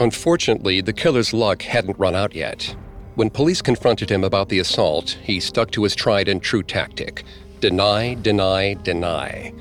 Unfortunately, 0.00 0.82
the 0.82 0.92
killer's 0.92 1.32
luck 1.32 1.62
hadn't 1.62 1.98
run 1.98 2.14
out 2.14 2.34
yet. 2.34 2.74
When 3.14 3.30
police 3.30 3.62
confronted 3.62 4.10
him 4.10 4.24
about 4.24 4.48
the 4.48 4.58
assault, 4.58 5.18
he 5.22 5.40
stuck 5.40 5.70
to 5.72 5.84
his 5.84 5.94
tried 5.94 6.28
and 6.28 6.42
true 6.42 6.62
tactic 6.62 7.24
deny, 7.60 8.14
deny, 8.14 8.74
deny. 8.82 9.52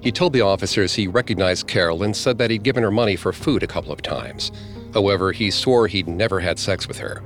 He 0.00 0.12
told 0.12 0.32
the 0.32 0.40
officers 0.42 0.92
he 0.92 1.06
recognized 1.06 1.66
Carol 1.66 2.02
and 2.02 2.14
said 2.14 2.36
that 2.38 2.50
he'd 2.50 2.64
given 2.64 2.82
her 2.82 2.90
money 2.90 3.16
for 3.16 3.32
food 3.32 3.62
a 3.62 3.66
couple 3.66 3.92
of 3.92 4.02
times. 4.02 4.52
However, 4.94 5.32
he 5.32 5.50
swore 5.50 5.88
he'd 5.88 6.08
never 6.08 6.40
had 6.40 6.58
sex 6.58 6.88
with 6.88 6.98
her. 6.98 7.22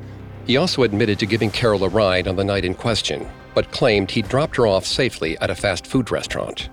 He 0.47 0.57
also 0.57 0.83
admitted 0.83 1.19
to 1.19 1.27
giving 1.27 1.51
Carol 1.51 1.85
a 1.85 1.89
ride 1.89 2.27
on 2.27 2.37
the 2.37 2.45
night 2.45 2.65
in 2.65 2.75
question, 2.75 3.29
but 3.55 3.71
claimed 3.71 4.11
he 4.11 4.23
dropped 4.23 4.57
her 4.57 4.67
off 4.67 4.87
safely 4.87 5.37
at 5.39 5.51
a 5.51 5.55
fast 5.55 5.87
food 5.87 6.11
restaurant. 6.11 6.71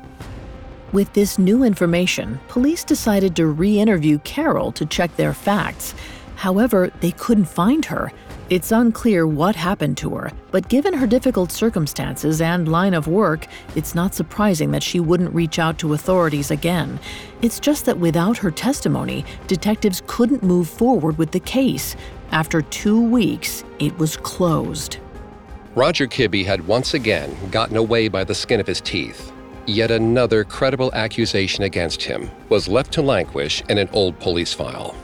With 0.94 1.12
this 1.12 1.38
new 1.38 1.64
information, 1.64 2.40
police 2.48 2.86
decided 2.86 3.36
to 3.36 3.48
re 3.48 3.78
interview 3.78 4.20
Carol 4.20 4.72
to 4.72 4.86
check 4.86 5.14
their 5.18 5.34
facts. 5.34 5.94
However, 6.38 6.90
they 7.02 7.12
couldn't 7.12 7.46
find 7.46 7.84
her. 7.86 8.14
It's 8.48 8.72
unclear 8.72 9.25
what 9.25 9.56
happened 9.56 9.98
to 9.98 10.12
her, 10.12 10.32
but 10.52 10.70
given 10.70 10.94
her 10.94 11.08
difficult 11.08 11.52
circumstances 11.52 12.42
and 12.42 12.68
line 12.68 12.94
of 12.94 13.08
work, 13.08 13.48
it's 13.74 13.96
not 13.96 14.14
surprising 14.14 14.70
that 14.70 14.84
she 14.84 15.00
wouldn't 15.00 15.34
reach 15.34 15.58
out 15.58 15.80
to 15.80 15.96
authorities 15.96 16.52
again. 16.52 17.00
It's 17.42 17.60
just 17.60 17.86
that 17.86 17.98
without 17.98 18.38
her 18.38 18.52
testimony, 18.52 19.25
detectives 19.48 20.04
couldn't 20.06 20.44
move 20.44 20.70
forward 20.70 21.18
with 21.18 21.32
the 21.32 21.40
case. 21.40 21.96
After 22.30 22.62
two 22.62 23.02
weeks, 23.02 23.64
it 23.80 23.98
was 23.98 24.16
closed. 24.16 24.98
Roger 25.74 26.06
Kibbe 26.06 26.46
had 26.46 26.68
once 26.68 26.94
again 26.94 27.36
gotten 27.50 27.78
away 27.78 28.10
by 28.10 28.24
the 28.24 28.36
skin 28.36 28.60
of 28.60 28.68
his 28.68 28.80
teeth. 28.80 29.32
Yet 29.66 29.90
another 29.90 30.44
credible 30.44 30.94
accusation 30.94 31.64
against 31.64 32.04
him 32.04 32.30
was 32.50 32.68
left 32.68 32.92
to 32.94 33.02
languish 33.02 33.64
in 33.70 33.80
an 33.80 33.90
old 33.92 34.20
police 34.20 34.54
file. 34.54 34.96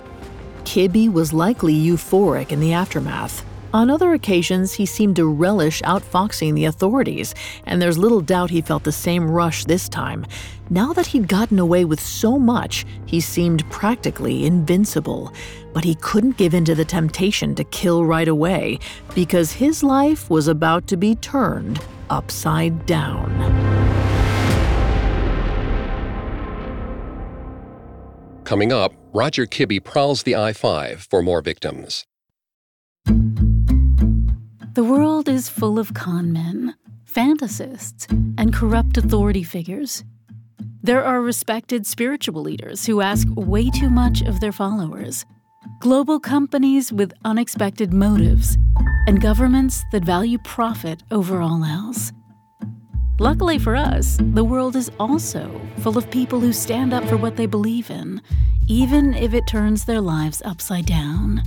Kibbe 0.65 1.11
was 1.11 1.33
likely 1.33 1.73
euphoric 1.73 2.51
in 2.51 2.59
the 2.59 2.73
aftermath. 2.73 3.45
On 3.73 3.89
other 3.89 4.13
occasions, 4.13 4.73
he 4.73 4.85
seemed 4.85 5.15
to 5.15 5.25
relish 5.25 5.81
outfoxing 5.83 6.55
the 6.55 6.65
authorities, 6.65 7.33
and 7.65 7.81
there's 7.81 7.97
little 7.97 8.19
doubt 8.19 8.49
he 8.49 8.61
felt 8.61 8.83
the 8.83 8.91
same 8.91 9.31
rush 9.31 9.63
this 9.63 9.87
time. 9.87 10.25
Now 10.69 10.91
that 10.91 11.07
he'd 11.07 11.29
gotten 11.29 11.57
away 11.57 11.85
with 11.85 12.01
so 12.01 12.37
much, 12.37 12.85
he 13.05 13.21
seemed 13.21 13.69
practically 13.69 14.45
invincible. 14.45 15.33
But 15.73 15.85
he 15.85 15.95
couldn't 15.95 16.35
give 16.35 16.53
in 16.53 16.65
to 16.65 16.75
the 16.75 16.83
temptation 16.83 17.55
to 17.55 17.63
kill 17.63 18.03
right 18.03 18.27
away, 18.27 18.79
because 19.15 19.53
his 19.53 19.83
life 19.83 20.29
was 20.29 20.49
about 20.49 20.87
to 20.87 20.97
be 20.97 21.15
turned 21.15 21.79
upside 22.09 22.85
down. 22.85 23.31
Coming 28.43 28.73
up, 28.73 28.93
Roger 29.13 29.45
Kibbe 29.45 29.83
prowls 29.83 30.23
the 30.23 30.37
I 30.37 30.53
5 30.53 31.05
for 31.09 31.21
more 31.21 31.41
victims. 31.41 32.05
The 34.73 34.85
world 34.85 35.27
is 35.27 35.49
full 35.49 35.77
of 35.77 35.93
con 35.93 36.31
men, 36.31 36.75
fantasists, 37.03 38.09
and 38.37 38.53
corrupt 38.53 38.97
authority 38.97 39.43
figures. 39.43 40.05
There 40.81 41.03
are 41.03 41.21
respected 41.21 41.85
spiritual 41.85 42.41
leaders 42.41 42.85
who 42.85 43.01
ask 43.01 43.27
way 43.35 43.69
too 43.69 43.89
much 43.89 44.21
of 44.21 44.39
their 44.39 44.53
followers, 44.53 45.25
global 45.81 46.17
companies 46.17 46.93
with 46.93 47.11
unexpected 47.25 47.93
motives, 47.93 48.57
and 49.07 49.19
governments 49.19 49.83
that 49.91 50.05
value 50.05 50.37
profit 50.45 51.03
over 51.11 51.41
all 51.41 51.65
else. 51.65 52.13
Luckily 53.21 53.59
for 53.59 53.75
us, 53.75 54.17
the 54.33 54.43
world 54.43 54.75
is 54.75 54.89
also 54.99 55.61
full 55.77 55.95
of 55.95 56.09
people 56.09 56.39
who 56.39 56.51
stand 56.51 56.91
up 56.91 57.07
for 57.07 57.17
what 57.17 57.35
they 57.35 57.45
believe 57.45 57.91
in, 57.91 58.19
even 58.67 59.13
if 59.13 59.35
it 59.35 59.45
turns 59.47 59.85
their 59.85 60.01
lives 60.01 60.41
upside 60.43 60.87
down. 60.87 61.43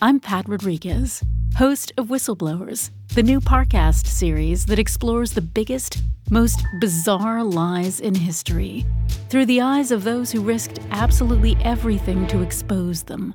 I'm 0.00 0.20
Pat 0.20 0.48
Rodriguez, 0.48 1.20
host 1.56 1.90
of 1.98 2.06
Whistleblowers, 2.06 2.90
the 3.12 3.24
new 3.24 3.40
Parcast 3.40 4.06
series 4.06 4.66
that 4.66 4.78
explores 4.78 5.32
the 5.32 5.40
biggest, 5.40 6.00
most 6.30 6.64
bizarre 6.78 7.42
lies 7.42 7.98
in 7.98 8.14
history 8.14 8.86
through 9.30 9.46
the 9.46 9.60
eyes 9.60 9.90
of 9.90 10.04
those 10.04 10.30
who 10.30 10.42
risked 10.42 10.78
absolutely 10.92 11.56
everything 11.60 12.24
to 12.28 12.40
expose 12.40 13.02
them. 13.02 13.34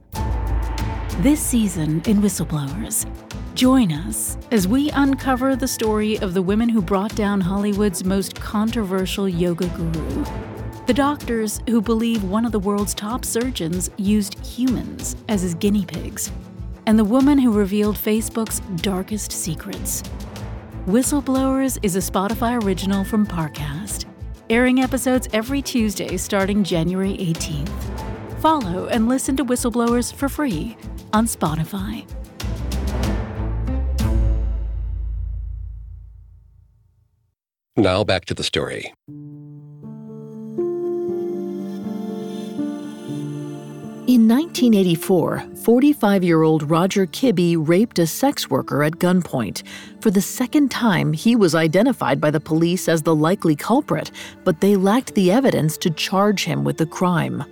This 1.20 1.40
season 1.40 2.02
in 2.06 2.22
Whistleblowers, 2.22 3.06
Join 3.54 3.92
us 3.92 4.36
as 4.52 4.68
we 4.68 4.90
uncover 4.90 5.56
the 5.56 5.68
story 5.68 6.18
of 6.18 6.34
the 6.34 6.42
women 6.42 6.68
who 6.68 6.82
brought 6.82 7.16
down 7.16 7.40
Hollywood's 7.40 8.04
most 8.04 8.34
controversial 8.34 9.30
yoga 9.30 9.68
guru. 9.68 10.26
The 10.88 10.94
doctors 10.94 11.62
who 11.70 11.84
believe 11.84 12.24
one 12.24 12.46
of 12.46 12.52
the 12.52 12.60
world's 12.60 12.96
top 12.96 13.24
surgeons 13.26 13.92
used 13.98 14.44
humans 14.44 15.16
as 15.30 15.44
his 15.44 15.54
guinea 15.54 15.86
pigs. 15.86 16.32
And 16.88 16.98
the 16.98 17.06
woman 17.06 17.38
who 17.38 17.52
revealed 17.52 17.96
Facebook's 17.96 18.60
darkest 18.82 19.32
secrets. 19.32 20.02
Whistleblowers 20.88 21.78
is 21.84 21.96
a 21.96 22.00
Spotify 22.00 22.62
original 22.64 23.04
from 23.04 23.28
Parcast, 23.28 24.06
airing 24.50 24.82
episodes 24.82 25.30
every 25.32 25.62
Tuesday 25.62 26.18
starting 26.18 26.64
January 26.64 27.14
18th. 27.18 28.40
Follow 28.42 28.88
and 28.88 29.08
listen 29.08 29.38
to 29.38 29.46
Whistleblowers 29.46 30.12
for 30.12 30.28
free 30.28 30.76
on 31.14 31.28
Spotify. 31.28 32.06
Now 37.78 38.04
back 38.04 38.26
to 38.26 38.34
the 38.34 38.44
story. 38.44 38.94
In 44.06 44.28
1984, 44.28 45.44
45 45.64 46.24
year 46.24 46.44
old 46.44 46.70
Roger 46.70 47.08
Kibbe 47.08 47.56
raped 47.58 47.98
a 48.00 48.06
sex 48.06 48.50
worker 48.50 48.84
at 48.84 49.00
gunpoint. 49.00 49.64
For 50.02 50.12
the 50.12 50.22
second 50.22 50.70
time, 50.70 51.14
he 51.14 51.36
was 51.36 51.56
identified 51.56 52.20
by 52.20 52.30
the 52.30 52.40
police 52.40 52.90
as 52.90 53.02
the 53.02 53.16
likely 53.16 53.56
culprit, 53.56 54.12
but 54.44 54.60
they 54.60 54.76
lacked 54.76 55.16
the 55.16 55.32
evidence 55.32 55.78
to 55.78 55.90
charge 55.90 56.44
him 56.44 56.64
with 56.64 56.78
the 56.78 56.86
crime. 56.86 57.44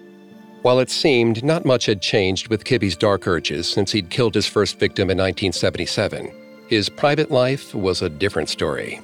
While 0.61 0.79
it 0.79 0.91
seemed 0.91 1.43
not 1.43 1.65
much 1.65 1.87
had 1.87 2.03
changed 2.03 2.49
with 2.49 2.65
Kibbe's 2.65 2.95
dark 2.95 3.27
urges 3.27 3.67
since 3.67 3.91
he'd 3.91 4.11
killed 4.11 4.35
his 4.35 4.45
first 4.45 4.77
victim 4.77 5.09
in 5.09 5.17
1977, 5.17 6.31
his 6.67 6.87
private 6.87 7.31
life 7.31 7.73
was 7.73 8.03
a 8.03 8.09
different 8.09 8.47
story. 8.47 9.01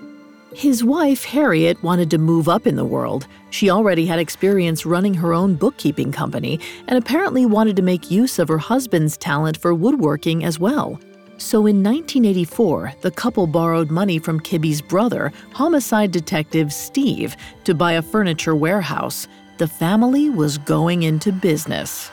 His 0.53 0.83
wife, 0.83 1.23
Harriet, 1.23 1.81
wanted 1.81 2.11
to 2.11 2.19
move 2.19 2.47
up 2.47 2.67
in 2.67 2.75
the 2.75 2.85
world. 2.85 3.25
She 3.49 3.71
already 3.71 4.05
had 4.05 4.19
experience 4.19 4.85
running 4.85 5.15
her 5.15 5.33
own 5.33 5.55
bookkeeping 5.55 6.11
company 6.11 6.59
and 6.87 6.97
apparently 6.97 7.47
wanted 7.47 7.75
to 7.77 7.81
make 7.81 8.11
use 8.11 8.37
of 8.37 8.47
her 8.49 8.59
husband's 8.59 9.17
talent 9.17 9.57
for 9.57 9.73
woodworking 9.73 10.43
as 10.43 10.59
well. 10.59 10.99
So 11.37 11.65
in 11.65 11.83
1984, 11.83 12.93
the 13.01 13.11
couple 13.11 13.47
borrowed 13.47 13.89
money 13.89 14.19
from 14.19 14.39
Kibbe's 14.39 14.81
brother, 14.81 15.31
homicide 15.53 16.11
detective 16.11 16.71
Steve, 16.71 17.35
to 17.63 17.73
buy 17.73 17.93
a 17.93 18.01
furniture 18.01 18.55
warehouse. 18.55 19.27
The 19.57 19.67
family 19.67 20.29
was 20.29 20.59
going 20.59 21.01
into 21.01 21.31
business. 21.31 22.11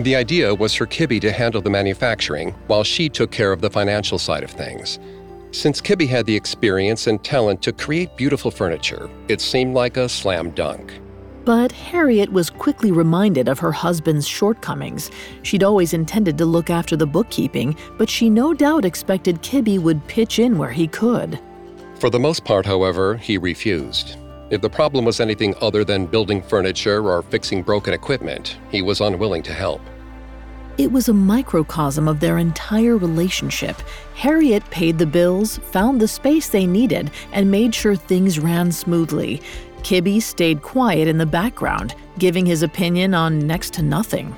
The 0.00 0.14
idea 0.14 0.54
was 0.54 0.74
for 0.74 0.86
Kibbe 0.86 1.18
to 1.22 1.32
handle 1.32 1.62
the 1.62 1.70
manufacturing 1.70 2.50
while 2.66 2.84
she 2.84 3.08
took 3.08 3.30
care 3.30 3.52
of 3.52 3.62
the 3.62 3.70
financial 3.70 4.18
side 4.18 4.44
of 4.44 4.50
things. 4.50 4.98
Since 5.50 5.80
Kibbe 5.80 6.06
had 6.06 6.26
the 6.26 6.36
experience 6.36 7.06
and 7.06 7.24
talent 7.24 7.62
to 7.62 7.72
create 7.72 8.14
beautiful 8.18 8.50
furniture, 8.50 9.08
it 9.28 9.40
seemed 9.40 9.74
like 9.74 9.96
a 9.96 10.10
slam 10.10 10.50
dunk. 10.50 11.00
But 11.46 11.72
Harriet 11.72 12.30
was 12.30 12.50
quickly 12.50 12.92
reminded 12.92 13.48
of 13.48 13.58
her 13.60 13.72
husband's 13.72 14.28
shortcomings. 14.28 15.10
She'd 15.42 15.64
always 15.64 15.94
intended 15.94 16.36
to 16.36 16.44
look 16.44 16.68
after 16.68 16.96
the 16.96 17.06
bookkeeping, 17.06 17.76
but 17.96 18.10
she 18.10 18.28
no 18.28 18.52
doubt 18.52 18.84
expected 18.84 19.40
Kibbe 19.40 19.78
would 19.78 20.06
pitch 20.06 20.38
in 20.38 20.58
where 20.58 20.72
he 20.72 20.86
could. 20.86 21.40
For 21.98 22.10
the 22.10 22.20
most 22.20 22.44
part, 22.44 22.66
however, 22.66 23.16
he 23.16 23.38
refused. 23.38 24.18
If 24.50 24.60
the 24.60 24.70
problem 24.70 25.06
was 25.06 25.20
anything 25.20 25.54
other 25.60 25.84
than 25.84 26.06
building 26.06 26.42
furniture 26.42 27.02
or 27.08 27.22
fixing 27.22 27.62
broken 27.62 27.94
equipment, 27.94 28.58
he 28.70 28.82
was 28.82 29.00
unwilling 29.00 29.42
to 29.44 29.54
help. 29.54 29.80
It 30.76 30.92
was 30.92 31.08
a 31.08 31.14
microcosm 31.14 32.08
of 32.08 32.20
their 32.20 32.36
entire 32.36 32.96
relationship. 32.96 33.76
Harriet 34.14 34.68
paid 34.70 34.98
the 34.98 35.06
bills, 35.06 35.58
found 35.58 36.00
the 36.00 36.08
space 36.08 36.48
they 36.48 36.66
needed, 36.66 37.10
and 37.32 37.50
made 37.50 37.74
sure 37.74 37.96
things 37.96 38.38
ran 38.38 38.70
smoothly. 38.70 39.40
Kibbe 39.82 40.20
stayed 40.20 40.62
quiet 40.62 41.08
in 41.08 41.16
the 41.16 41.26
background, 41.26 41.94
giving 42.18 42.44
his 42.44 42.62
opinion 42.62 43.14
on 43.14 43.46
next 43.46 43.72
to 43.74 43.82
nothing. 43.82 44.34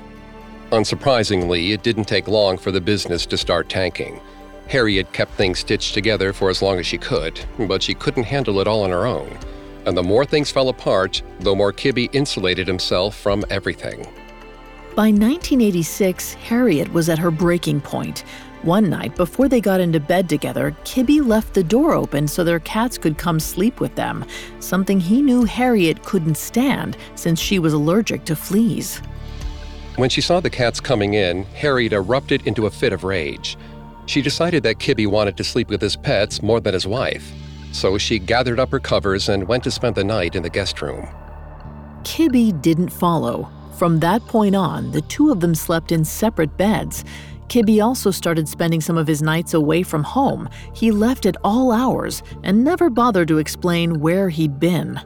Unsurprisingly, 0.71 1.71
it 1.73 1.83
didn't 1.83 2.05
take 2.05 2.27
long 2.27 2.57
for 2.57 2.71
the 2.71 2.81
business 2.81 3.25
to 3.25 3.37
start 3.37 3.67
tanking. 3.67 4.21
Harriet 4.67 5.11
kept 5.13 5.31
things 5.33 5.59
stitched 5.59 5.93
together 5.93 6.33
for 6.33 6.49
as 6.49 6.61
long 6.61 6.77
as 6.77 6.85
she 6.85 6.97
could, 6.97 7.39
but 7.59 7.81
she 7.81 7.93
couldn't 7.93 8.25
handle 8.25 8.59
it 8.59 8.67
all 8.67 8.83
on 8.83 8.89
her 8.91 9.05
own. 9.07 9.37
And 9.87 9.95
the 9.95 10.03
more 10.03 10.25
things 10.25 10.51
fell 10.51 10.67
apart, 10.67 11.21
the 11.39 11.55
more 11.55 11.71
Kibbe 11.71 12.09
insulated 12.11 12.67
himself 12.67 13.15
from 13.15 13.45
everything. 13.49 14.03
By 14.97 15.11
1986, 15.11 16.33
Harriet 16.33 16.91
was 16.91 17.07
at 17.07 17.17
her 17.17 17.31
breaking 17.31 17.79
point. 17.79 18.25
One 18.63 18.89
night, 18.89 19.15
before 19.15 19.47
they 19.47 19.61
got 19.61 19.79
into 19.79 20.01
bed 20.01 20.27
together, 20.27 20.75
Kibbe 20.83 21.25
left 21.25 21.53
the 21.53 21.63
door 21.63 21.93
open 21.93 22.27
so 22.27 22.43
their 22.43 22.59
cats 22.59 22.97
could 22.97 23.17
come 23.17 23.39
sleep 23.39 23.79
with 23.79 23.95
them, 23.95 24.25
something 24.59 24.99
he 24.99 25.21
knew 25.21 25.45
Harriet 25.45 26.03
couldn't 26.03 26.35
stand 26.35 26.97
since 27.15 27.39
she 27.39 27.57
was 27.57 27.71
allergic 27.71 28.25
to 28.25 28.35
fleas. 28.35 28.97
When 29.95 30.09
she 30.09 30.19
saw 30.19 30.41
the 30.41 30.49
cats 30.49 30.81
coming 30.81 31.13
in, 31.13 31.43
Harriet 31.53 31.93
erupted 31.93 32.45
into 32.45 32.65
a 32.65 32.71
fit 32.71 32.91
of 32.91 33.05
rage. 33.05 33.57
She 34.05 34.21
decided 34.21 34.63
that 34.63 34.79
Kibbe 34.79 35.07
wanted 35.07 35.37
to 35.37 35.45
sleep 35.45 35.69
with 35.69 35.81
his 35.81 35.95
pets 35.95 36.43
more 36.43 36.59
than 36.59 36.73
his 36.73 36.85
wife, 36.85 37.31
so 37.71 37.97
she 37.97 38.19
gathered 38.19 38.59
up 38.59 38.71
her 38.71 38.79
covers 38.79 39.29
and 39.29 39.47
went 39.47 39.63
to 39.63 39.71
spend 39.71 39.95
the 39.95 40.03
night 40.03 40.35
in 40.35 40.43
the 40.43 40.49
guest 40.49 40.81
room. 40.81 41.07
Kibbe 42.03 42.61
didn't 42.61 42.89
follow. 42.89 43.49
From 43.77 43.99
that 43.99 44.25
point 44.25 44.55
on, 44.55 44.91
the 44.91 45.01
two 45.01 45.31
of 45.31 45.39
them 45.39 45.53
slept 45.53 45.91
in 45.91 46.03
separate 46.03 46.55
beds. 46.57 47.03
Kibbe 47.47 47.83
also 47.83 48.11
started 48.11 48.47
spending 48.47 48.81
some 48.81 48.97
of 48.97 49.07
his 49.07 49.21
nights 49.21 49.53
away 49.53 49.83
from 49.83 50.03
home. 50.03 50.49
He 50.73 50.91
left 50.91 51.25
at 51.25 51.37
all 51.43 51.71
hours 51.71 52.23
and 52.43 52.63
never 52.63 52.89
bothered 52.89 53.27
to 53.29 53.37
explain 53.37 53.99
where 53.99 54.29
he'd 54.29 54.59
been. 54.59 54.99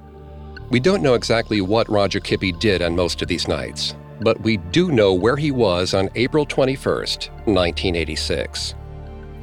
We 0.70 0.80
don't 0.80 1.03
know 1.03 1.15
exactly 1.15 1.60
what 1.60 1.89
Roger 1.89 2.20
Kibbe 2.20 2.58
did 2.60 2.82
on 2.82 2.96
most 2.96 3.22
of 3.22 3.27
these 3.27 3.48
nights, 3.48 3.96
but 4.22 4.39
we 4.41 4.58
do 4.58 4.91
know 4.91 5.13
where 5.13 5.36
he 5.36 5.51
was 5.51 5.94
on 5.94 6.10
April 6.15 6.46
21st, 6.46 7.30
1986. 7.46 8.75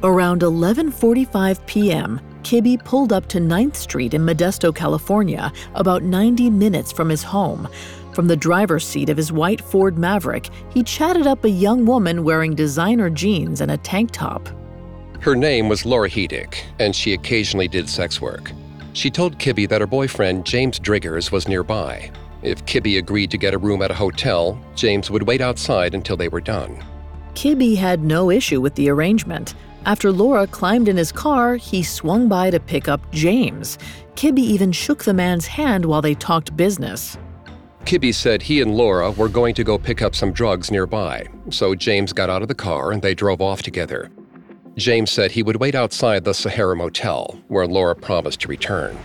Around 0.01 0.41
11:45 0.41 1.65
p.m., 1.67 2.19
Kibbe 2.49 2.83
pulled 2.83 3.13
up 3.13 3.27
to 3.27 3.37
9th 3.37 3.75
Street 3.75 4.15
in 4.15 4.23
Modesto, 4.23 4.73
California, 4.73 5.53
about 5.75 6.01
90 6.01 6.49
minutes 6.49 6.91
from 6.91 7.07
his 7.07 7.21
home. 7.21 7.67
From 8.15 8.25
the 8.25 8.35
driver's 8.35 8.83
seat 8.83 9.09
of 9.09 9.17
his 9.17 9.31
white 9.31 9.61
Ford 9.61 9.99
Maverick, 9.99 10.49
he 10.71 10.81
chatted 10.81 11.27
up 11.27 11.43
a 11.43 11.49
young 11.51 11.85
woman 11.85 12.23
wearing 12.23 12.55
designer 12.55 13.07
jeans 13.11 13.61
and 13.61 13.69
a 13.69 13.77
tank 13.77 14.09
top. 14.09 14.49
Her 15.19 15.35
name 15.35 15.69
was 15.69 15.85
Laura 15.85 16.09
Heedick, 16.09 16.63
and 16.79 16.95
she 16.95 17.13
occasionally 17.13 17.67
did 17.67 17.87
sex 17.87 18.19
work. 18.19 18.51
She 18.93 19.11
told 19.11 19.37
Kibbe 19.37 19.69
that 19.69 19.81
her 19.81 19.85
boyfriend, 19.85 20.43
James 20.43 20.79
Driggers, 20.79 21.31
was 21.31 21.47
nearby. 21.47 22.09
If 22.41 22.65
Kibbe 22.65 22.97
agreed 22.97 23.29
to 23.29 23.37
get 23.37 23.53
a 23.53 23.59
room 23.59 23.83
at 23.83 23.91
a 23.91 23.93
hotel, 23.93 24.59
James 24.73 25.11
would 25.11 25.27
wait 25.27 25.41
outside 25.41 25.93
until 25.93 26.17
they 26.17 26.29
were 26.29 26.41
done. 26.41 26.83
Kibbe 27.35 27.77
had 27.77 28.03
no 28.03 28.31
issue 28.31 28.59
with 28.59 28.73
the 28.73 28.89
arrangement. 28.89 29.53
After 29.85 30.11
Laura 30.11 30.45
climbed 30.45 30.87
in 30.87 30.97
his 30.97 31.11
car, 31.11 31.55
he 31.55 31.83
swung 31.83 32.27
by 32.27 32.49
to 32.49 32.59
pick 32.59 32.87
up 32.87 33.01
James. 33.11 33.77
Kibbe 34.15 34.39
even 34.39 34.71
shook 34.71 35.03
the 35.03 35.13
man's 35.13 35.47
hand 35.47 35.85
while 35.85 36.01
they 36.01 36.13
talked 36.13 36.55
business. 36.57 37.17
Kibbe 37.85 38.13
said 38.13 38.41
he 38.41 38.61
and 38.61 38.75
Laura 38.75 39.11
were 39.11 39.29
going 39.29 39.55
to 39.55 39.63
go 39.63 39.77
pick 39.77 40.01
up 40.01 40.13
some 40.13 40.31
drugs 40.31 40.69
nearby, 40.69 41.25
so 41.49 41.73
James 41.73 42.13
got 42.13 42.29
out 42.29 42.41
of 42.41 42.47
the 42.47 42.55
car 42.55 42.91
and 42.91 43.01
they 43.01 43.15
drove 43.15 43.41
off 43.41 43.61
together. 43.61 44.11
James 44.75 45.11
said 45.11 45.31
he 45.31 45.43
would 45.43 45.55
wait 45.55 45.75
outside 45.75 46.23
the 46.23 46.33
Sahara 46.33 46.75
Motel, 46.75 47.39
where 47.47 47.65
Laura 47.65 47.95
promised 47.95 48.41
to 48.41 48.47
return. 48.47 48.97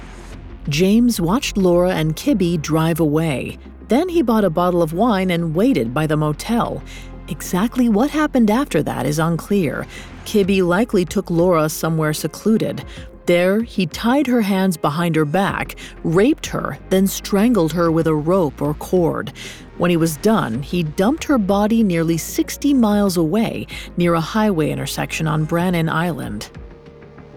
James 0.68 1.20
watched 1.20 1.56
Laura 1.56 1.94
and 1.94 2.16
Kibbe 2.16 2.60
drive 2.60 3.00
away. 3.00 3.58
Then 3.88 4.08
he 4.08 4.22
bought 4.22 4.44
a 4.44 4.50
bottle 4.50 4.82
of 4.82 4.92
wine 4.92 5.30
and 5.30 5.54
waited 5.54 5.94
by 5.94 6.06
the 6.06 6.16
motel. 6.16 6.82
Exactly 7.28 7.88
what 7.88 8.10
happened 8.10 8.50
after 8.50 8.82
that 8.82 9.06
is 9.06 9.18
unclear. 9.18 9.86
Kibbe 10.24 10.62
likely 10.62 11.04
took 11.04 11.30
Laura 11.30 11.68
somewhere 11.68 12.12
secluded. 12.12 12.84
There, 13.26 13.62
he 13.62 13.86
tied 13.86 14.26
her 14.26 14.42
hands 14.42 14.76
behind 14.76 15.16
her 15.16 15.24
back, 15.24 15.76
raped 16.02 16.46
her, 16.46 16.78
then 16.90 17.06
strangled 17.06 17.72
her 17.72 17.90
with 17.90 18.06
a 18.06 18.14
rope 18.14 18.60
or 18.60 18.74
cord. 18.74 19.32
When 19.78 19.90
he 19.90 19.96
was 19.96 20.18
done, 20.18 20.62
he 20.62 20.82
dumped 20.82 21.24
her 21.24 21.38
body 21.38 21.82
nearly 21.82 22.18
60 22.18 22.74
miles 22.74 23.16
away 23.16 23.66
near 23.96 24.14
a 24.14 24.20
highway 24.20 24.70
intersection 24.70 25.26
on 25.26 25.46
Brannan 25.46 25.88
Island. 25.88 26.50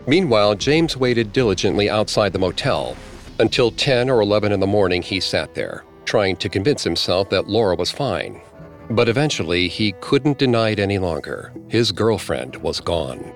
Meanwhile, 0.08 0.56
James 0.56 0.97
waited 0.97 1.34
diligently 1.34 1.89
outside 1.89 2.34
the 2.34 2.39
motel. 2.39 2.95
Until 3.39 3.71
10 3.71 4.10
or 4.10 4.21
11 4.21 4.52
in 4.52 4.60
the 4.60 4.67
morning, 4.67 5.02
he 5.02 5.19
sat 5.19 5.54
there, 5.54 5.84
trying 6.06 6.36
to 6.38 6.50
convince 6.50 6.84
himself 6.84 7.30
that 7.30 7.47
Laura 7.47 7.76
was 7.76 7.91
fine. 7.91 8.41
But 8.89 9.10
eventually, 9.10 9.67
he 9.67 9.93
couldn't 10.00 10.38
deny 10.38 10.69
it 10.69 10.80
any 10.80 10.97
longer. 10.97 11.52
His 11.67 11.91
girlfriend 11.91 12.56
was 12.58 12.80
gone. 12.80 13.34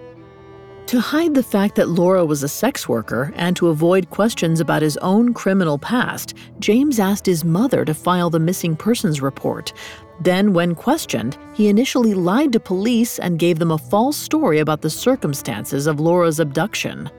To 0.88 1.00
hide 1.00 1.36
the 1.36 1.44
fact 1.44 1.76
that 1.76 1.90
Laura 1.90 2.26
was 2.26 2.44
a 2.44 2.50
sex 2.50 2.90
worker 2.90 3.32
and 3.36 3.56
to 3.56 3.70
avoid 3.70 4.10
questions 4.10 4.60
about 4.60 4.82
his 4.82 4.98
own 4.98 5.34
criminal 5.34 5.78
past, 5.78 6.34
James 6.60 7.00
asked 7.00 7.26
his 7.26 7.46
mother 7.46 7.86
to 7.86 7.94
file 7.94 8.30
the 8.30 8.40
missing 8.40 8.76
persons 8.76 9.22
report. 9.22 9.72
Then, 10.20 10.54
when 10.54 10.76
questioned, 10.76 11.38
he 11.54 11.70
initially 11.70 12.14
lied 12.14 12.52
to 12.54 12.60
police 12.60 13.20
and 13.20 13.40
gave 13.40 13.58
them 13.58 13.72
a 13.72 13.78
false 13.78 14.18
story 14.18 14.60
about 14.60 14.82
the 14.82 14.90
circumstances 14.90 15.88
of 15.88 16.00
Laura's 16.02 16.42
abduction. 16.42 17.10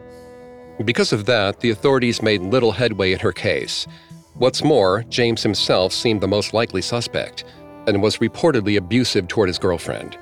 Because 0.84 1.12
of 1.12 1.24
that, 1.26 1.60
the 1.60 1.70
authorities 1.70 2.22
made 2.22 2.42
little 2.42 2.72
headway 2.72 3.12
in 3.12 3.20
her 3.20 3.32
case. 3.32 3.86
What's 4.34 4.62
more, 4.62 5.04
James 5.08 5.42
himself 5.42 5.92
seemed 5.92 6.20
the 6.20 6.28
most 6.28 6.52
likely 6.52 6.82
suspect 6.82 7.44
and 7.86 8.02
was 8.02 8.18
reportedly 8.18 8.76
abusive 8.76 9.28
toward 9.28 9.48
his 9.48 9.58
girlfriend. 9.58 10.18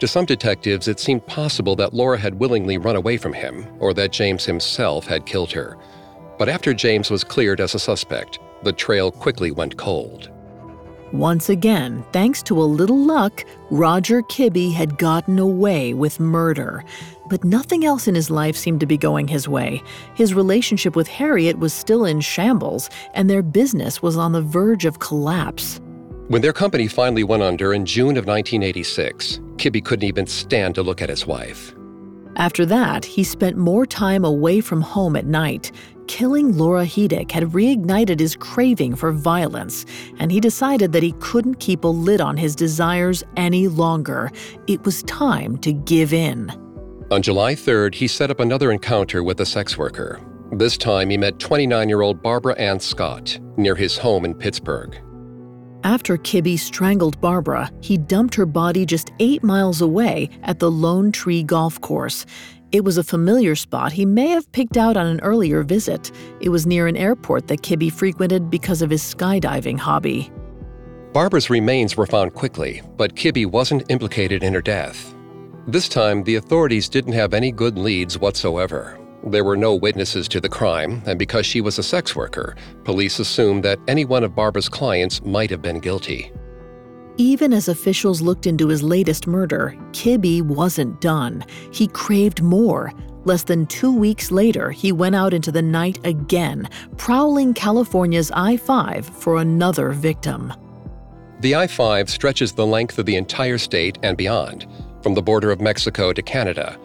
To 0.00 0.08
some 0.08 0.24
detectives, 0.24 0.88
it 0.88 0.98
seemed 0.98 1.26
possible 1.26 1.76
that 1.76 1.94
Laura 1.94 2.18
had 2.18 2.40
willingly 2.40 2.76
run 2.78 2.96
away 2.96 3.16
from 3.16 3.32
him 3.32 3.66
or 3.78 3.94
that 3.94 4.10
James 4.12 4.44
himself 4.44 5.06
had 5.06 5.26
killed 5.26 5.52
her. 5.52 5.78
But 6.38 6.48
after 6.48 6.74
James 6.74 7.10
was 7.10 7.22
cleared 7.22 7.60
as 7.60 7.74
a 7.74 7.78
suspect, 7.78 8.38
the 8.64 8.72
trail 8.72 9.12
quickly 9.12 9.50
went 9.50 9.76
cold. 9.76 10.30
Once 11.12 11.50
again, 11.50 12.02
thanks 12.10 12.42
to 12.42 12.58
a 12.58 12.64
little 12.64 13.04
luck, 13.04 13.44
Roger 13.70 14.22
Kibbe 14.22 14.72
had 14.72 14.96
gotten 14.96 15.38
away 15.38 15.92
with 15.92 16.18
murder. 16.18 16.82
But 17.28 17.44
nothing 17.44 17.84
else 17.84 18.08
in 18.08 18.14
his 18.14 18.30
life 18.30 18.56
seemed 18.56 18.80
to 18.80 18.86
be 18.86 18.96
going 18.96 19.28
his 19.28 19.46
way. 19.46 19.82
His 20.14 20.32
relationship 20.32 20.96
with 20.96 21.08
Harriet 21.08 21.58
was 21.58 21.74
still 21.74 22.06
in 22.06 22.22
shambles, 22.22 22.88
and 23.12 23.28
their 23.28 23.42
business 23.42 24.00
was 24.00 24.16
on 24.16 24.32
the 24.32 24.40
verge 24.40 24.86
of 24.86 25.00
collapse. 25.00 25.81
When 26.32 26.40
their 26.40 26.54
company 26.54 26.88
finally 26.88 27.24
went 27.24 27.42
under 27.42 27.74
in 27.74 27.84
June 27.84 28.16
of 28.16 28.24
1986, 28.24 29.38
Kibbe 29.56 29.84
couldn't 29.84 30.08
even 30.08 30.26
stand 30.26 30.74
to 30.76 30.82
look 30.82 31.02
at 31.02 31.10
his 31.10 31.26
wife. 31.26 31.74
After 32.36 32.64
that, 32.64 33.04
he 33.04 33.22
spent 33.22 33.58
more 33.58 33.84
time 33.84 34.24
away 34.24 34.62
from 34.62 34.80
home 34.80 35.14
at 35.14 35.26
night. 35.26 35.72
Killing 36.06 36.56
Laura 36.56 36.86
Heedick 36.86 37.30
had 37.30 37.52
reignited 37.52 38.18
his 38.18 38.34
craving 38.34 38.96
for 38.96 39.12
violence, 39.12 39.84
and 40.20 40.32
he 40.32 40.40
decided 40.40 40.92
that 40.92 41.02
he 41.02 41.12
couldn't 41.20 41.56
keep 41.60 41.84
a 41.84 41.88
lid 41.88 42.22
on 42.22 42.38
his 42.38 42.56
desires 42.56 43.22
any 43.36 43.68
longer. 43.68 44.30
It 44.66 44.82
was 44.86 45.02
time 45.02 45.58
to 45.58 45.70
give 45.74 46.14
in. 46.14 46.48
On 47.10 47.20
July 47.20 47.54
3rd, 47.54 47.94
he 47.94 48.08
set 48.08 48.30
up 48.30 48.40
another 48.40 48.72
encounter 48.72 49.22
with 49.22 49.38
a 49.42 49.44
sex 49.44 49.76
worker. 49.76 50.18
This 50.50 50.78
time, 50.78 51.10
he 51.10 51.18
met 51.18 51.38
29 51.38 51.90
year 51.90 52.00
old 52.00 52.22
Barbara 52.22 52.54
Ann 52.54 52.80
Scott 52.80 53.38
near 53.58 53.74
his 53.74 53.98
home 53.98 54.24
in 54.24 54.32
Pittsburg. 54.32 54.98
After 55.84 56.16
Kibbe 56.16 56.58
strangled 56.58 57.20
Barbara, 57.20 57.68
he 57.80 57.98
dumped 57.98 58.36
her 58.36 58.46
body 58.46 58.86
just 58.86 59.10
eight 59.18 59.42
miles 59.42 59.80
away 59.80 60.30
at 60.44 60.60
the 60.60 60.70
Lone 60.70 61.10
Tree 61.10 61.42
Golf 61.42 61.80
Course. 61.80 62.24
It 62.70 62.84
was 62.84 62.98
a 62.98 63.04
familiar 63.04 63.56
spot 63.56 63.92
he 63.92 64.06
may 64.06 64.28
have 64.28 64.50
picked 64.52 64.76
out 64.76 64.96
on 64.96 65.06
an 65.06 65.20
earlier 65.22 65.64
visit. 65.64 66.12
It 66.40 66.50
was 66.50 66.68
near 66.68 66.86
an 66.86 66.96
airport 66.96 67.48
that 67.48 67.62
Kibbe 67.62 67.92
frequented 67.92 68.48
because 68.48 68.80
of 68.80 68.90
his 68.90 69.02
skydiving 69.02 69.76
hobby. 69.76 70.30
Barbara's 71.12 71.50
remains 71.50 71.96
were 71.96 72.06
found 72.06 72.32
quickly, 72.32 72.80
but 72.96 73.16
Kibbe 73.16 73.46
wasn't 73.46 73.90
implicated 73.90 74.44
in 74.44 74.54
her 74.54 74.62
death. 74.62 75.14
This 75.66 75.88
time, 75.88 76.22
the 76.22 76.36
authorities 76.36 76.88
didn't 76.88 77.12
have 77.12 77.34
any 77.34 77.50
good 77.50 77.76
leads 77.76 78.18
whatsoever. 78.18 79.01
There 79.24 79.44
were 79.44 79.56
no 79.56 79.74
witnesses 79.74 80.26
to 80.28 80.40
the 80.40 80.48
crime, 80.48 81.00
and 81.06 81.18
because 81.18 81.46
she 81.46 81.60
was 81.60 81.78
a 81.78 81.82
sex 81.82 82.16
worker, 82.16 82.56
police 82.82 83.20
assumed 83.20 83.64
that 83.64 83.78
any 83.86 84.04
one 84.04 84.24
of 84.24 84.34
Barbara's 84.34 84.68
clients 84.68 85.22
might 85.24 85.50
have 85.50 85.62
been 85.62 85.78
guilty. 85.78 86.32
Even 87.18 87.52
as 87.52 87.68
officials 87.68 88.20
looked 88.20 88.46
into 88.46 88.68
his 88.68 88.82
latest 88.82 89.26
murder, 89.26 89.76
Kibbe 89.92 90.42
wasn't 90.42 91.00
done. 91.00 91.44
He 91.70 91.86
craved 91.86 92.42
more. 92.42 92.92
Less 93.24 93.44
than 93.44 93.66
two 93.66 93.96
weeks 93.96 94.32
later, 94.32 94.72
he 94.72 94.90
went 94.90 95.14
out 95.14 95.32
into 95.32 95.52
the 95.52 95.62
night 95.62 96.04
again, 96.04 96.68
prowling 96.96 97.54
California's 97.54 98.32
I 98.34 98.56
5 98.56 99.06
for 99.06 99.36
another 99.36 99.90
victim. 99.90 100.52
The 101.40 101.54
I 101.54 101.68
5 101.68 102.10
stretches 102.10 102.52
the 102.52 102.66
length 102.66 102.98
of 102.98 103.06
the 103.06 103.14
entire 103.14 103.58
state 103.58 103.98
and 104.02 104.16
beyond, 104.16 104.66
from 105.02 105.14
the 105.14 105.22
border 105.22 105.52
of 105.52 105.60
Mexico 105.60 106.12
to 106.12 106.22
Canada. 106.22 106.76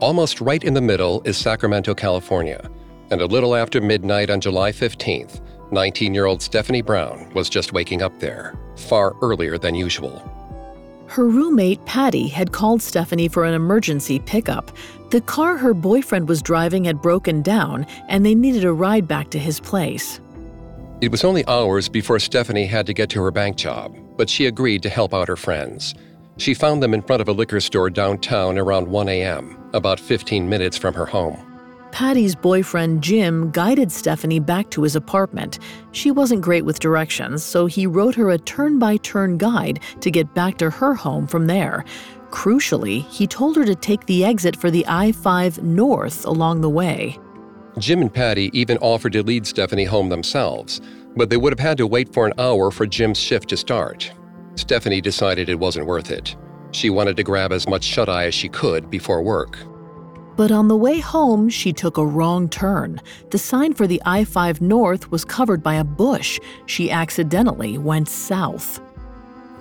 Almost 0.00 0.40
right 0.40 0.64
in 0.64 0.72
the 0.72 0.80
middle 0.80 1.20
is 1.26 1.36
Sacramento, 1.36 1.94
California. 1.94 2.70
And 3.10 3.20
a 3.20 3.26
little 3.26 3.54
after 3.54 3.82
midnight 3.82 4.30
on 4.30 4.40
July 4.40 4.72
15th, 4.72 5.42
19 5.72 6.14
year 6.14 6.24
old 6.24 6.40
Stephanie 6.40 6.80
Brown 6.80 7.30
was 7.34 7.50
just 7.50 7.74
waking 7.74 8.00
up 8.00 8.18
there, 8.18 8.54
far 8.76 9.14
earlier 9.20 9.58
than 9.58 9.74
usual. 9.74 10.22
Her 11.06 11.28
roommate, 11.28 11.84
Patty, 11.84 12.28
had 12.28 12.50
called 12.50 12.80
Stephanie 12.80 13.28
for 13.28 13.44
an 13.44 13.52
emergency 13.52 14.18
pickup. 14.20 14.72
The 15.10 15.20
car 15.20 15.58
her 15.58 15.74
boyfriend 15.74 16.28
was 16.28 16.40
driving 16.40 16.84
had 16.84 17.02
broken 17.02 17.42
down, 17.42 17.84
and 18.08 18.24
they 18.24 18.34
needed 18.34 18.64
a 18.64 18.72
ride 18.72 19.06
back 19.06 19.28
to 19.32 19.38
his 19.38 19.60
place. 19.60 20.18
It 21.02 21.10
was 21.10 21.24
only 21.24 21.46
hours 21.46 21.90
before 21.90 22.20
Stephanie 22.20 22.66
had 22.66 22.86
to 22.86 22.94
get 22.94 23.10
to 23.10 23.22
her 23.22 23.30
bank 23.30 23.56
job, 23.56 23.94
but 24.16 24.30
she 24.30 24.46
agreed 24.46 24.82
to 24.84 24.88
help 24.88 25.12
out 25.12 25.28
her 25.28 25.36
friends. 25.36 25.94
She 26.38 26.54
found 26.54 26.82
them 26.82 26.94
in 26.94 27.02
front 27.02 27.20
of 27.20 27.28
a 27.28 27.32
liquor 27.32 27.60
store 27.60 27.90
downtown 27.90 28.56
around 28.56 28.88
1 28.88 29.08
a.m., 29.10 29.59
about 29.72 30.00
15 30.00 30.48
minutes 30.48 30.76
from 30.76 30.94
her 30.94 31.06
home. 31.06 31.46
Patty's 31.92 32.34
boyfriend 32.34 33.02
Jim 33.02 33.50
guided 33.50 33.90
Stephanie 33.90 34.38
back 34.38 34.70
to 34.70 34.82
his 34.82 34.94
apartment. 34.94 35.58
She 35.92 36.10
wasn't 36.10 36.42
great 36.42 36.64
with 36.64 36.78
directions, 36.78 37.42
so 37.42 37.66
he 37.66 37.86
wrote 37.86 38.14
her 38.14 38.30
a 38.30 38.38
turn 38.38 38.78
by 38.78 38.96
turn 38.98 39.38
guide 39.38 39.80
to 40.00 40.10
get 40.10 40.32
back 40.34 40.56
to 40.58 40.70
her 40.70 40.94
home 40.94 41.26
from 41.26 41.46
there. 41.46 41.84
Crucially, 42.30 43.06
he 43.08 43.26
told 43.26 43.56
her 43.56 43.64
to 43.64 43.74
take 43.74 44.06
the 44.06 44.24
exit 44.24 44.54
for 44.56 44.70
the 44.70 44.86
I 44.86 45.12
5 45.12 45.62
north 45.64 46.24
along 46.26 46.60
the 46.60 46.70
way. 46.70 47.18
Jim 47.78 48.00
and 48.00 48.12
Patty 48.12 48.50
even 48.52 48.78
offered 48.78 49.12
to 49.14 49.22
lead 49.22 49.46
Stephanie 49.46 49.84
home 49.84 50.08
themselves, 50.08 50.80
but 51.16 51.28
they 51.28 51.36
would 51.36 51.52
have 51.52 51.58
had 51.58 51.78
to 51.78 51.86
wait 51.86 52.12
for 52.12 52.26
an 52.26 52.32
hour 52.38 52.70
for 52.70 52.86
Jim's 52.86 53.18
shift 53.18 53.48
to 53.48 53.56
start. 53.56 54.12
Stephanie 54.54 55.00
decided 55.00 55.48
it 55.48 55.58
wasn't 55.58 55.86
worth 55.86 56.10
it. 56.10 56.36
She 56.72 56.90
wanted 56.90 57.16
to 57.16 57.22
grab 57.22 57.52
as 57.52 57.68
much 57.68 57.84
shut 57.84 58.08
eye 58.08 58.26
as 58.26 58.34
she 58.34 58.48
could 58.48 58.90
before 58.90 59.22
work. 59.22 59.58
But 60.36 60.50
on 60.50 60.68
the 60.68 60.76
way 60.76 61.00
home, 61.00 61.48
she 61.48 61.72
took 61.72 61.98
a 61.98 62.06
wrong 62.06 62.48
turn. 62.48 63.00
The 63.30 63.38
sign 63.38 63.74
for 63.74 63.86
the 63.86 64.00
I 64.06 64.24
5 64.24 64.60
North 64.60 65.10
was 65.10 65.24
covered 65.24 65.62
by 65.62 65.74
a 65.74 65.84
bush. 65.84 66.40
She 66.66 66.90
accidentally 66.90 67.76
went 67.76 68.08
south. 68.08 68.80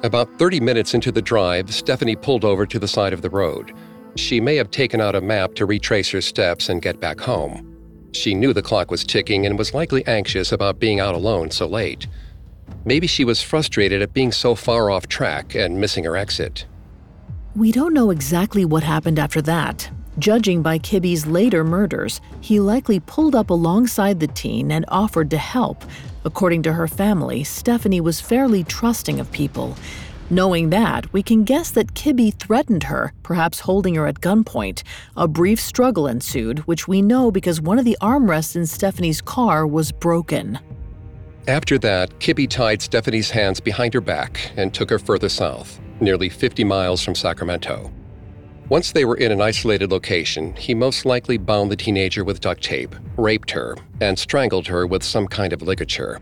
About 0.03 0.29
30 0.39 0.61
minutes 0.61 0.93
into 0.93 1.11
the 1.11 1.21
drive, 1.21 1.73
Stephanie 1.73 2.15
pulled 2.15 2.45
over 2.45 2.65
to 2.65 2.79
the 2.79 2.87
side 2.87 3.11
of 3.11 3.21
the 3.21 3.29
road. 3.29 3.73
She 4.15 4.39
may 4.39 4.55
have 4.55 4.71
taken 4.71 5.01
out 5.01 5.15
a 5.15 5.21
map 5.21 5.55
to 5.55 5.65
retrace 5.65 6.09
her 6.11 6.21
steps 6.21 6.69
and 6.69 6.81
get 6.81 7.01
back 7.01 7.19
home. 7.19 7.65
She 8.13 8.33
knew 8.33 8.53
the 8.53 8.61
clock 8.61 8.89
was 8.89 9.03
ticking 9.03 9.45
and 9.45 9.57
was 9.57 9.73
likely 9.73 10.05
anxious 10.07 10.51
about 10.51 10.79
being 10.79 11.01
out 11.01 11.13
alone 11.13 11.51
so 11.51 11.67
late. 11.67 12.07
Maybe 12.85 13.07
she 13.07 13.25
was 13.25 13.41
frustrated 13.41 14.01
at 14.01 14.13
being 14.13 14.31
so 14.31 14.55
far 14.55 14.89
off 14.89 15.07
track 15.07 15.55
and 15.55 15.81
missing 15.81 16.05
her 16.05 16.15
exit. 16.15 16.65
We 17.55 17.71
don't 17.71 17.93
know 17.95 18.11
exactly 18.11 18.63
what 18.63 18.83
happened 18.83 19.17
after 19.17 19.41
that. 19.41 19.89
Judging 20.19 20.61
by 20.61 20.77
Kibbe's 20.77 21.25
later 21.25 21.63
murders, 21.63 22.21
he 22.41 22.59
likely 22.59 22.99
pulled 22.99 23.35
up 23.35 23.49
alongside 23.49 24.19
the 24.19 24.27
teen 24.27 24.71
and 24.71 24.85
offered 24.87 25.29
to 25.31 25.37
help. 25.37 25.83
According 26.25 26.63
to 26.63 26.73
her 26.73 26.87
family, 26.87 27.43
Stephanie 27.43 28.01
was 28.01 28.21
fairly 28.21 28.63
trusting 28.63 29.19
of 29.19 29.31
people. 29.31 29.75
Knowing 30.29 30.69
that, 30.69 31.11
we 31.11 31.23
can 31.23 31.43
guess 31.43 31.71
that 31.71 31.95
Kibbe 31.95 32.37
threatened 32.37 32.83
her, 32.83 33.13
perhaps 33.23 33.61
holding 33.61 33.95
her 33.95 34.05
at 34.05 34.21
gunpoint. 34.21 34.83
A 35.17 35.27
brief 35.27 35.59
struggle 35.59 36.05
ensued, 36.05 36.59
which 36.59 36.87
we 36.87 37.01
know 37.01 37.31
because 37.31 37.59
one 37.59 37.79
of 37.79 37.85
the 37.85 37.97
armrests 37.99 38.55
in 38.55 38.67
Stephanie's 38.67 39.21
car 39.21 39.65
was 39.65 39.91
broken. 39.91 40.59
After 41.47 41.79
that, 41.79 42.19
Kibbe 42.19 42.47
tied 42.47 42.83
Stephanie's 42.83 43.31
hands 43.31 43.59
behind 43.59 43.95
her 43.95 44.01
back 44.01 44.51
and 44.55 44.71
took 44.71 44.91
her 44.91 44.99
further 44.99 45.29
south, 45.29 45.79
nearly 46.01 46.29
50 46.29 46.63
miles 46.63 47.03
from 47.03 47.15
Sacramento. 47.15 47.91
Once 48.69 48.91
they 48.91 49.03
were 49.03 49.17
in 49.17 49.31
an 49.31 49.41
isolated 49.41 49.91
location, 49.91 50.55
he 50.55 50.75
most 50.75 51.03
likely 51.03 51.37
bound 51.37 51.71
the 51.71 51.75
teenager 51.75 52.23
with 52.23 52.39
duct 52.39 52.63
tape, 52.63 52.95
raped 53.17 53.49
her, 53.49 53.75
and 53.99 54.17
strangled 54.17 54.67
her 54.67 54.85
with 54.85 55.03
some 55.03 55.27
kind 55.27 55.53
of 55.53 55.63
ligature. 55.63 56.19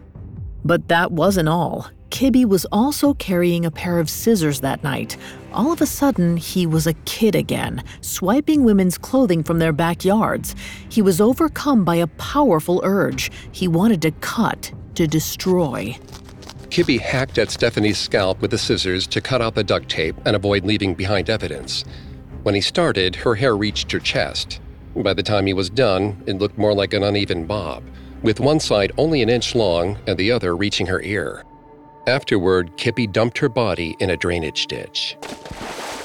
But 0.63 0.87
that 0.87 1.11
wasn't 1.11 1.49
all. 1.49 1.89
Kibbe 2.09 2.45
was 2.45 2.65
also 2.71 3.13
carrying 3.15 3.65
a 3.65 3.71
pair 3.71 3.99
of 3.99 4.09
scissors 4.09 4.61
that 4.61 4.81
night. 4.81 5.17
All 5.51 5.73
of 5.73 5.81
a 5.81 5.85
sudden, 5.85 6.37
he 6.37 6.65
was 6.65 6.87
a 6.87 6.93
kid 7.05 7.35
again, 7.35 7.83
swiping 7.99 8.63
women's 8.63 8.97
clothing 8.97 9.43
from 9.43 9.59
their 9.59 9.73
backyards. 9.73 10.55
He 10.89 11.01
was 11.01 11.19
overcome 11.19 11.83
by 11.83 11.95
a 11.95 12.07
powerful 12.07 12.79
urge. 12.83 13.29
He 13.51 13.67
wanted 13.67 14.01
to 14.03 14.11
cut, 14.11 14.71
to 14.95 15.05
destroy. 15.05 15.97
Kibbe 16.69 16.99
hacked 16.99 17.37
at 17.37 17.49
Stephanie's 17.49 17.97
scalp 17.97 18.41
with 18.41 18.51
the 18.51 18.57
scissors 18.57 19.07
to 19.07 19.21
cut 19.21 19.41
out 19.41 19.55
the 19.55 19.63
duct 19.63 19.89
tape 19.89 20.15
and 20.25 20.35
avoid 20.35 20.65
leaving 20.65 20.93
behind 20.93 21.29
evidence. 21.29 21.85
When 22.43 22.55
he 22.55 22.61
started, 22.61 23.15
her 23.15 23.35
hair 23.35 23.55
reached 23.55 23.91
her 23.91 23.99
chest. 23.99 24.59
By 24.95 25.13
the 25.13 25.23
time 25.23 25.45
he 25.45 25.53
was 25.53 25.69
done, 25.69 26.21
it 26.25 26.37
looked 26.37 26.57
more 26.57 26.73
like 26.73 26.93
an 26.93 27.03
uneven 27.03 27.45
bob, 27.45 27.83
with 28.21 28.39
one 28.39 28.59
side 28.59 28.91
only 28.97 29.21
an 29.21 29.29
inch 29.29 29.55
long 29.55 29.97
and 30.07 30.17
the 30.17 30.31
other 30.31 30.55
reaching 30.55 30.87
her 30.87 31.01
ear. 31.01 31.43
Afterward, 32.07 32.75
Kibbe 32.77 33.11
dumped 33.11 33.37
her 33.37 33.49
body 33.49 33.95
in 33.99 34.09
a 34.09 34.17
drainage 34.17 34.67
ditch. 34.67 35.17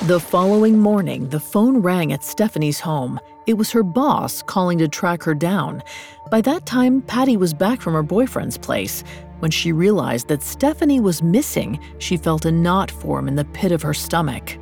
The 0.03 0.18
following 0.20 0.79
morning, 0.79 1.29
the 1.29 1.38
phone 1.38 1.79
rang 1.79 2.12
at 2.12 2.25
Stephanie's 2.25 2.81
home. 2.81 3.20
It 3.46 3.55
was 3.55 3.70
her 3.70 3.85
boss 3.85 4.42
calling 4.42 4.79
to 4.79 4.88
track 4.88 5.22
her 5.22 5.35
down. 5.35 5.83
By 6.31 6.40
that 6.40 6.66
time, 6.66 7.03
Patty 7.03 7.37
was 7.37 7.55
back 7.55 7.81
from 7.81 7.94
her 7.94 8.03
boyfriend's 8.03 8.59
place. 8.59 9.05
When 9.42 9.50
she 9.50 9.72
realized 9.72 10.28
that 10.28 10.40
Stephanie 10.40 11.00
was 11.00 11.20
missing, 11.20 11.81
she 11.98 12.16
felt 12.16 12.44
a 12.44 12.52
knot 12.52 12.92
form 12.92 13.26
in 13.26 13.35
the 13.35 13.44
pit 13.46 13.72
of 13.72 13.83
her 13.83 13.92
stomach. 13.92 14.57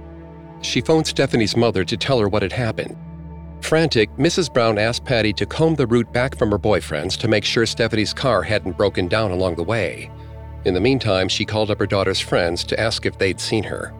She 0.63 0.81
phoned 0.81 1.07
Stephanie's 1.07 1.55
mother 1.55 1.85
to 1.85 1.99
tell 1.99 2.19
her 2.19 2.31
what 2.31 2.41
had 2.41 2.53
happened. 2.53 2.97
Frantic, 3.61 4.09
Mrs. 4.17 4.51
Brown 4.51 4.79
asked 4.79 5.05
Patty 5.05 5.35
to 5.35 5.45
comb 5.45 5.75
the 5.75 5.87
route 5.87 6.11
back 6.15 6.35
from 6.35 6.51
her 6.51 6.57
boyfriend's 6.57 7.19
to 7.19 7.29
make 7.29 7.45
sure 7.45 7.67
Stephanie's 7.67 8.15
car 8.15 8.43
hadn't 8.43 8.79
broken 8.79 9.07
down 9.07 9.33
along 9.33 9.57
the 9.57 9.63
way. 9.63 10.11
In 10.65 10.73
the 10.73 10.81
meantime, 10.81 11.29
she 11.29 11.45
called 11.45 11.71
up 11.71 11.79
her 11.79 11.87
daughter's 11.87 12.19
friends 12.19 12.65
to 12.65 12.81
ask 12.81 13.05
if 13.05 13.19
they'd 13.19 13.39
seen 13.39 13.65
her. 13.65 13.93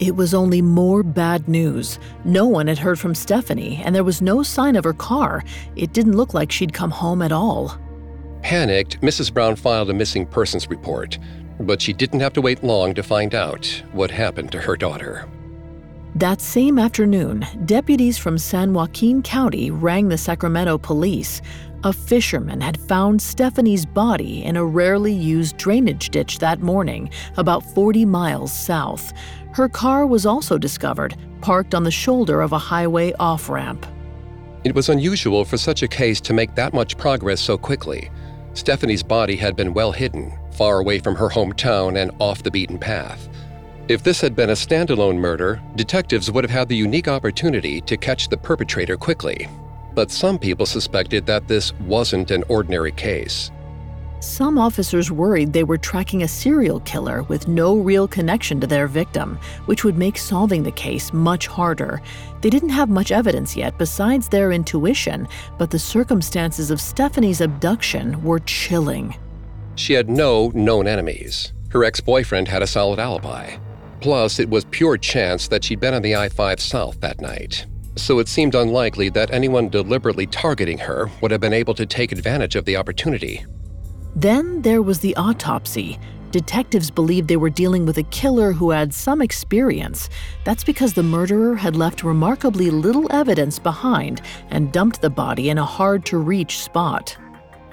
It 0.00 0.16
was 0.16 0.32
only 0.32 0.62
more 0.62 1.02
bad 1.02 1.46
news. 1.46 1.98
No 2.24 2.46
one 2.46 2.68
had 2.68 2.78
heard 2.78 2.98
from 2.98 3.14
Stephanie, 3.14 3.82
and 3.84 3.94
there 3.94 4.02
was 4.02 4.22
no 4.22 4.42
sign 4.42 4.76
of 4.76 4.84
her 4.84 4.94
car. 4.94 5.44
It 5.76 5.92
didn't 5.92 6.16
look 6.16 6.32
like 6.32 6.50
she'd 6.50 6.72
come 6.72 6.90
home 6.90 7.20
at 7.20 7.32
all. 7.32 7.78
Panicked, 8.42 9.00
Mrs. 9.00 9.32
Brown 9.32 9.56
filed 9.56 9.88
a 9.90 9.94
missing 9.94 10.26
persons 10.26 10.68
report, 10.68 11.18
but 11.60 11.80
she 11.80 11.92
didn't 11.92 12.20
have 12.20 12.32
to 12.34 12.40
wait 12.40 12.62
long 12.62 12.92
to 12.94 13.02
find 13.02 13.34
out 13.34 13.66
what 13.92 14.10
happened 14.10 14.52
to 14.52 14.60
her 14.60 14.76
daughter. 14.76 15.28
That 16.16 16.42
same 16.42 16.78
afternoon, 16.78 17.46
deputies 17.64 18.18
from 18.18 18.36
San 18.36 18.74
Joaquin 18.74 19.22
County 19.22 19.70
rang 19.70 20.08
the 20.08 20.18
Sacramento 20.18 20.76
police. 20.76 21.40
A 21.84 21.92
fisherman 21.92 22.60
had 22.60 22.78
found 22.78 23.22
Stephanie's 23.22 23.86
body 23.86 24.44
in 24.44 24.56
a 24.56 24.64
rarely 24.64 25.12
used 25.12 25.56
drainage 25.56 26.10
ditch 26.10 26.38
that 26.38 26.60
morning, 26.60 27.10
about 27.38 27.64
40 27.64 28.04
miles 28.04 28.52
south. 28.52 29.12
Her 29.52 29.68
car 29.68 30.06
was 30.06 30.26
also 30.26 30.58
discovered, 30.58 31.16
parked 31.40 31.74
on 31.74 31.82
the 31.82 31.90
shoulder 31.90 32.42
of 32.42 32.52
a 32.52 32.58
highway 32.58 33.12
off 33.18 33.48
ramp. 33.48 33.86
It 34.64 34.74
was 34.74 34.90
unusual 34.90 35.44
for 35.44 35.56
such 35.56 35.82
a 35.82 35.88
case 35.88 36.20
to 36.20 36.34
make 36.34 36.54
that 36.54 36.74
much 36.74 36.98
progress 36.98 37.40
so 37.40 37.56
quickly. 37.56 38.10
Stephanie's 38.54 39.02
body 39.02 39.36
had 39.36 39.56
been 39.56 39.72
well 39.72 39.92
hidden, 39.92 40.38
far 40.52 40.78
away 40.78 40.98
from 40.98 41.14
her 41.16 41.28
hometown 41.28 42.00
and 42.00 42.10
off 42.18 42.42
the 42.42 42.50
beaten 42.50 42.78
path. 42.78 43.28
If 43.88 44.02
this 44.02 44.20
had 44.20 44.36
been 44.36 44.50
a 44.50 44.54
standalone 44.54 45.16
murder, 45.16 45.60
detectives 45.74 46.30
would 46.30 46.44
have 46.44 46.50
had 46.50 46.68
the 46.68 46.76
unique 46.76 47.08
opportunity 47.08 47.80
to 47.82 47.96
catch 47.96 48.28
the 48.28 48.36
perpetrator 48.36 48.96
quickly. 48.96 49.48
But 49.94 50.10
some 50.10 50.38
people 50.38 50.66
suspected 50.66 51.26
that 51.26 51.48
this 51.48 51.72
wasn't 51.80 52.30
an 52.30 52.44
ordinary 52.48 52.92
case. 52.92 53.50
Some 54.22 54.56
officers 54.56 55.10
worried 55.10 55.52
they 55.52 55.64
were 55.64 55.76
tracking 55.76 56.22
a 56.22 56.28
serial 56.28 56.78
killer 56.80 57.24
with 57.24 57.48
no 57.48 57.76
real 57.76 58.06
connection 58.06 58.60
to 58.60 58.68
their 58.68 58.86
victim, 58.86 59.36
which 59.66 59.82
would 59.82 59.98
make 59.98 60.16
solving 60.16 60.62
the 60.62 60.70
case 60.70 61.12
much 61.12 61.48
harder. 61.48 62.00
They 62.40 62.48
didn't 62.48 62.68
have 62.68 62.88
much 62.88 63.10
evidence 63.10 63.56
yet 63.56 63.76
besides 63.78 64.28
their 64.28 64.52
intuition, 64.52 65.26
but 65.58 65.72
the 65.72 65.78
circumstances 65.80 66.70
of 66.70 66.80
Stephanie's 66.80 67.40
abduction 67.40 68.22
were 68.22 68.38
chilling. 68.38 69.16
She 69.74 69.92
had 69.92 70.08
no 70.08 70.52
known 70.54 70.86
enemies. 70.86 71.52
Her 71.70 71.82
ex 71.82 71.98
boyfriend 72.00 72.46
had 72.46 72.62
a 72.62 72.66
solid 72.68 73.00
alibi. 73.00 73.56
Plus, 74.00 74.38
it 74.38 74.48
was 74.48 74.64
pure 74.66 74.98
chance 74.98 75.48
that 75.48 75.64
she'd 75.64 75.80
been 75.80 75.94
on 75.94 76.02
the 76.02 76.14
I 76.14 76.28
5 76.28 76.60
South 76.60 77.00
that 77.00 77.20
night. 77.20 77.66
So 77.96 78.20
it 78.20 78.28
seemed 78.28 78.54
unlikely 78.54 79.08
that 79.08 79.32
anyone 79.32 79.68
deliberately 79.68 80.28
targeting 80.28 80.78
her 80.78 81.10
would 81.20 81.32
have 81.32 81.40
been 81.40 81.52
able 81.52 81.74
to 81.74 81.86
take 81.86 82.12
advantage 82.12 82.54
of 82.54 82.64
the 82.66 82.76
opportunity. 82.76 83.44
Then 84.14 84.62
there 84.62 84.82
was 84.82 85.00
the 85.00 85.16
autopsy. 85.16 85.98
Detectives 86.32 86.90
believed 86.90 87.28
they 87.28 87.36
were 87.36 87.50
dealing 87.50 87.84
with 87.84 87.98
a 87.98 88.02
killer 88.04 88.52
who 88.52 88.70
had 88.70 88.92
some 88.92 89.20
experience. 89.20 90.08
That's 90.44 90.64
because 90.64 90.94
the 90.94 91.02
murderer 91.02 91.54
had 91.54 91.76
left 91.76 92.02
remarkably 92.02 92.70
little 92.70 93.06
evidence 93.12 93.58
behind 93.58 94.22
and 94.50 94.72
dumped 94.72 95.02
the 95.02 95.10
body 95.10 95.50
in 95.50 95.58
a 95.58 95.64
hard 95.64 96.04
to 96.06 96.18
reach 96.18 96.58
spot. 96.58 97.16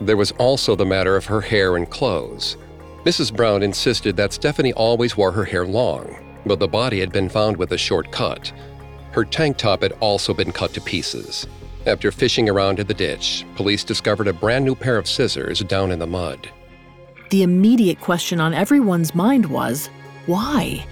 There 0.02 0.18
was 0.18 0.32
also 0.34 0.76
the 0.76 0.86
matter 0.86 1.16
of 1.16 1.26
her 1.26 1.42
hair 1.42 1.76
and 1.76 1.90
clothes. 1.90 2.58
Mrs. 3.06 3.34
Brown 3.34 3.64
insisted 3.64 4.18
that 4.18 4.34
Stephanie 4.34 4.74
always 4.74 5.16
wore 5.16 5.32
her 5.32 5.46
hair 5.46 5.66
long, 5.66 6.18
but 6.46 6.60
the 6.60 6.68
body 6.68 7.00
had 7.00 7.12
been 7.12 7.30
found 7.30 7.58
with 7.58 7.72
a 7.72 7.78
short 7.78 8.12
cut. 8.12 8.52
Her 9.12 9.24
tank 9.26 9.58
top 9.58 9.84
had 9.84 9.94
also 10.02 10.34
been 10.34 10.52
cut 10.52 10.74
to 10.74 10.82
pieces. 10.82 11.48
After 11.90 12.12
fishing 12.12 12.48
around 12.48 12.80
in 12.80 12.86
the 12.86 12.94
ditch, 12.94 13.44
police 13.56 13.84
discovered 13.84 14.28
a 14.28 14.34
brand 14.34 14.64
new 14.64 14.76
pair 14.76 14.96
of 14.96 15.08
scissors 15.08 15.62
down 15.62 15.92
in 15.92 15.98
the 15.98 16.06
mud. 16.06 16.48
The 17.32 17.42
immediate 17.42 18.00
question 18.00 18.40
on 18.40 18.54
everyone's 18.54 19.16
mind 19.16 19.48
was 19.48 19.90
why? 20.28 20.86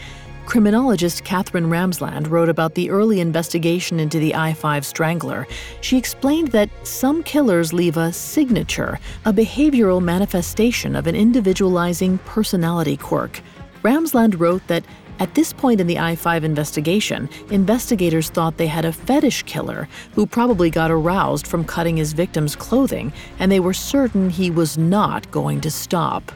Criminologist 0.48 1.24
Katherine 1.24 1.70
Ramsland 1.70 2.32
wrote 2.32 2.50
about 2.50 2.74
the 2.74 2.90
early 2.90 3.20
investigation 3.20 4.00
into 4.00 4.18
the 4.18 4.34
I 4.34 4.56
5 4.56 4.84
strangler. 4.84 5.46
She 5.82 6.00
explained 6.00 6.48
that 6.48 6.72
some 6.82 7.22
killers 7.22 7.74
leave 7.74 7.98
a 7.98 8.12
signature, 8.12 9.00
a 9.26 9.32
behavioral 9.32 10.02
manifestation 10.02 10.96
of 10.96 11.06
an 11.06 11.16
individualizing 11.16 12.18
personality 12.26 12.98
quirk. 12.98 13.42
Ramsland 13.84 14.40
wrote 14.40 14.66
that 14.66 14.84
at 15.20 15.34
this 15.34 15.52
point 15.52 15.82
in 15.82 15.88
the 15.88 15.98
I 15.98 16.16
5 16.16 16.44
investigation, 16.44 17.30
investigators 17.50 18.30
thought 18.30 18.58
they 18.58 18.68
had 18.68 18.86
a 18.86 18.94
fetish 18.94 19.44
killer 19.44 19.88
who 20.14 20.26
probably 20.26 20.70
got 20.70 20.92
aroused 20.92 21.48
from 21.48 21.66
cutting 21.66 21.98
his 21.98 22.14
victim's 22.14 22.56
clothing, 22.56 23.12
and 23.40 23.52
they 23.52 23.60
were 23.60 23.74
certain 23.74 24.30
he 24.30 24.52
was 24.52 24.78
not 24.78 25.30
going 25.32 25.62
to 25.62 25.72
stop. 25.72 26.32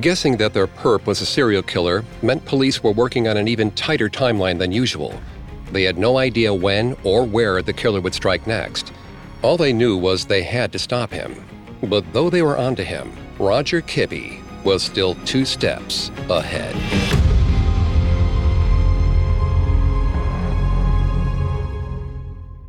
Guessing 0.00 0.36
that 0.36 0.54
their 0.54 0.66
perp 0.66 1.06
was 1.06 1.20
a 1.20 1.26
serial 1.26 1.62
killer 1.62 2.04
meant 2.22 2.44
police 2.44 2.82
were 2.82 2.92
working 2.92 3.26
on 3.28 3.36
an 3.36 3.48
even 3.48 3.70
tighter 3.72 4.08
timeline 4.08 4.58
than 4.58 4.70
usual. 4.70 5.20
They 5.72 5.82
had 5.82 5.98
no 5.98 6.18
idea 6.18 6.54
when 6.54 6.96
or 7.04 7.24
where 7.24 7.62
the 7.62 7.72
killer 7.72 8.00
would 8.00 8.14
strike 8.14 8.46
next. 8.46 8.92
All 9.42 9.56
they 9.56 9.72
knew 9.72 9.96
was 9.96 10.24
they 10.24 10.42
had 10.42 10.72
to 10.72 10.78
stop 10.78 11.10
him. 11.10 11.44
But 11.82 12.12
though 12.12 12.30
they 12.30 12.42
were 12.42 12.58
onto 12.58 12.82
him, 12.82 13.12
Roger 13.38 13.80
Kibbe 13.82 14.40
was 14.64 14.82
still 14.82 15.14
two 15.24 15.44
steps 15.44 16.10
ahead. 16.28 16.74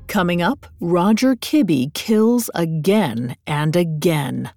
Coming 0.10 0.42
up, 0.42 0.66
Roger 0.82 1.36
Kibbe 1.36 1.94
kills 1.94 2.50
again 2.56 3.36
and 3.46 3.76
again. 3.76 4.50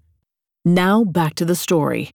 Now 0.65 1.05
back 1.05 1.35
to 1.35 1.45
the 1.45 1.55
story. 1.55 2.11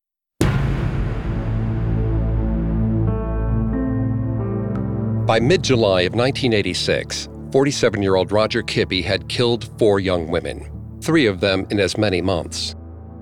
By 5.28 5.40
mid 5.40 5.64
July 5.64 6.02
of 6.02 6.16
1986, 6.16 7.30
47 7.52 8.02
year 8.02 8.16
old 8.16 8.32
Roger 8.32 8.64
Kibbe 8.64 9.04
had 9.04 9.30
killed 9.30 9.70
four 9.78 10.00
young 10.00 10.32
women, 10.32 10.72
three 11.04 11.28
of 11.28 11.40
them 11.40 11.68
in 11.70 11.80
as 11.80 11.96
many 11.96 12.24
months. 12.24 12.74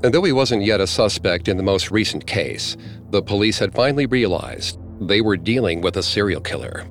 And 0.01 0.13
though 0.13 0.23
he 0.23 0.31
wasn't 0.31 0.63
yet 0.63 0.79
a 0.79 0.87
suspect 0.87 1.49
in 1.49 1.57
the 1.57 1.63
most 1.63 1.91
recent 1.91 2.25
case, 2.25 2.77
the 3.09 3.21
police 3.21 3.59
had 3.59 3.75
finally 3.75 4.05
realized 4.05 4.79
they 5.01 5.19
were 5.19 5.35
dealing 5.35 5.81
with 5.81 5.97
a 5.97 6.03
serial 6.03 6.39
killer. 6.39 6.87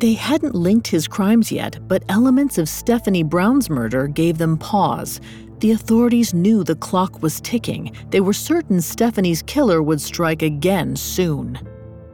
They 0.00 0.14
hadn't 0.14 0.54
linked 0.54 0.86
his 0.86 1.08
crimes 1.08 1.50
yet, 1.50 1.78
but 1.88 2.04
elements 2.08 2.56
of 2.56 2.68
Stephanie 2.68 3.24
Brown's 3.24 3.68
murder 3.68 4.06
gave 4.06 4.38
them 4.38 4.56
pause. 4.56 5.20
The 5.58 5.72
authorities 5.72 6.32
knew 6.32 6.62
the 6.62 6.76
clock 6.76 7.20
was 7.20 7.40
ticking. 7.40 7.92
They 8.10 8.20
were 8.20 8.32
certain 8.32 8.80
Stephanie's 8.80 9.42
killer 9.42 9.82
would 9.82 10.00
strike 10.00 10.42
again 10.42 10.94
soon. 10.94 11.58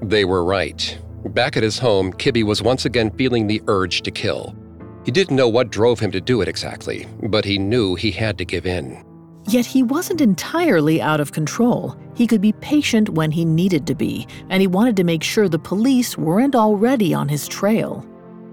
They 0.01 0.25
were 0.25 0.45
right. 0.45 0.99
Back 1.27 1.59
at 1.59 1.63
his 1.63 1.79
home, 1.79 2.11
Kibbe 2.15 2.43
was 2.43 2.63
once 2.63 2.87
again 2.87 3.11
feeling 3.11 3.47
the 3.47 3.63
urge 3.67 4.01
to 4.03 4.11
kill. 4.11 4.57
He 5.05 5.11
didn't 5.11 5.37
know 5.37 5.51
what 5.51 5.69
drove 5.69 6.01
him 6.01 6.11
to 6.13 6.23
do 6.23 6.41
it 6.41 6.49
exactly, 6.49 7.07
but 7.25 7.45
he 7.45 7.59
knew 7.59 7.97
he 7.97 8.11
had 8.11 8.39
to 8.39 8.47
give 8.47 8.65
in. 8.65 9.05
Yet 9.47 9.67
he 9.67 9.83
wasn't 9.83 10.21
entirely 10.21 11.03
out 11.03 11.21
of 11.21 11.33
control. 11.33 11.97
He 12.15 12.27
could 12.27 12.41
be 12.41 12.53
patient 12.53 13.11
when 13.11 13.31
he 13.31 13.45
needed 13.45 13.87
to 13.87 13.95
be, 13.95 14.27
and 14.49 14.61
he 14.61 14.67
wanted 14.67 14.97
to 14.97 15.05
make 15.05 15.23
sure 15.23 15.49
the 15.49 15.59
police 15.59 16.17
weren't 16.17 16.55
already 16.55 17.13
on 17.13 17.29
his 17.29 17.47
trail. 17.47 18.07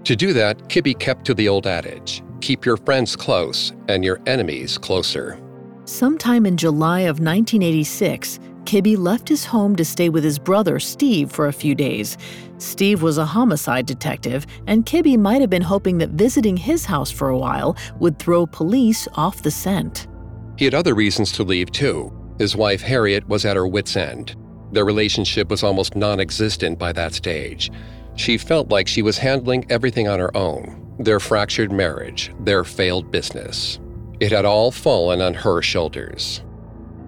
To 0.04 0.16
do 0.16 0.32
that, 0.32 0.68
Kibbe 0.68 0.98
kept 0.98 1.24
to 1.26 1.34
the 1.34 1.48
old 1.48 1.66
adage 1.66 2.22
keep 2.42 2.66
your 2.66 2.76
friends 2.76 3.14
close 3.14 3.72
and 3.88 4.04
your 4.04 4.20
enemies 4.26 4.76
closer. 4.76 5.38
Sometime 5.84 6.44
in 6.44 6.56
July 6.56 7.00
of 7.02 7.20
1986, 7.20 8.40
Kibbe 8.64 8.96
left 8.96 9.28
his 9.28 9.44
home 9.44 9.74
to 9.76 9.84
stay 9.84 10.08
with 10.08 10.24
his 10.24 10.38
brother 10.38 10.78
Steve 10.78 11.30
for 11.30 11.46
a 11.46 11.52
few 11.52 11.74
days. 11.74 12.18
Steve 12.58 13.02
was 13.02 13.18
a 13.18 13.24
homicide 13.24 13.86
detective, 13.86 14.46
and 14.66 14.86
Kibbe 14.86 15.16
might 15.18 15.40
have 15.40 15.50
been 15.50 15.62
hoping 15.62 15.98
that 15.98 16.10
visiting 16.10 16.56
his 16.56 16.84
house 16.84 17.10
for 17.10 17.28
a 17.28 17.38
while 17.38 17.76
would 17.98 18.18
throw 18.18 18.46
police 18.46 19.08
off 19.14 19.42
the 19.42 19.50
scent. 19.50 20.06
He 20.56 20.64
had 20.64 20.74
other 20.74 20.94
reasons 20.94 21.32
to 21.32 21.42
leave, 21.42 21.70
too. 21.70 22.12
His 22.38 22.56
wife 22.56 22.82
Harriet 22.82 23.28
was 23.28 23.44
at 23.44 23.56
her 23.56 23.66
wits' 23.66 23.96
end. 23.96 24.36
Their 24.72 24.84
relationship 24.84 25.50
was 25.50 25.62
almost 25.62 25.96
non 25.96 26.20
existent 26.20 26.78
by 26.78 26.92
that 26.92 27.14
stage. 27.14 27.70
She 28.16 28.38
felt 28.38 28.70
like 28.70 28.88
she 28.88 29.02
was 29.02 29.18
handling 29.18 29.66
everything 29.70 30.08
on 30.08 30.18
her 30.18 30.36
own 30.36 30.78
their 30.98 31.20
fractured 31.20 31.72
marriage, 31.72 32.32
their 32.40 32.64
failed 32.64 33.10
business. 33.10 33.80
It 34.20 34.30
had 34.30 34.44
all 34.44 34.70
fallen 34.70 35.20
on 35.20 35.34
her 35.34 35.62
shoulders. 35.62 36.42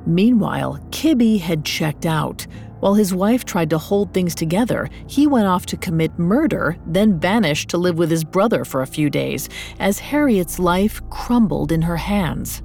Meanwhile, 0.06 0.80
Kibbe 0.90 1.38
had 1.38 1.64
checked 1.64 2.06
out. 2.06 2.46
While 2.80 2.94
his 2.94 3.14
wife 3.14 3.44
tried 3.44 3.70
to 3.70 3.78
hold 3.78 4.12
things 4.12 4.34
together, 4.34 4.90
he 5.06 5.26
went 5.26 5.46
off 5.46 5.64
to 5.66 5.76
commit 5.76 6.18
murder, 6.18 6.76
then 6.86 7.18
vanished 7.18 7.68
to 7.70 7.78
live 7.78 7.96
with 7.96 8.10
his 8.10 8.24
brother 8.24 8.64
for 8.64 8.82
a 8.82 8.86
few 8.86 9.08
days, 9.08 9.48
as 9.78 9.98
Harriet's 9.98 10.58
life 10.58 11.00
crumbled 11.08 11.72
in 11.72 11.82
her 11.82 11.96
hands. 11.96 12.62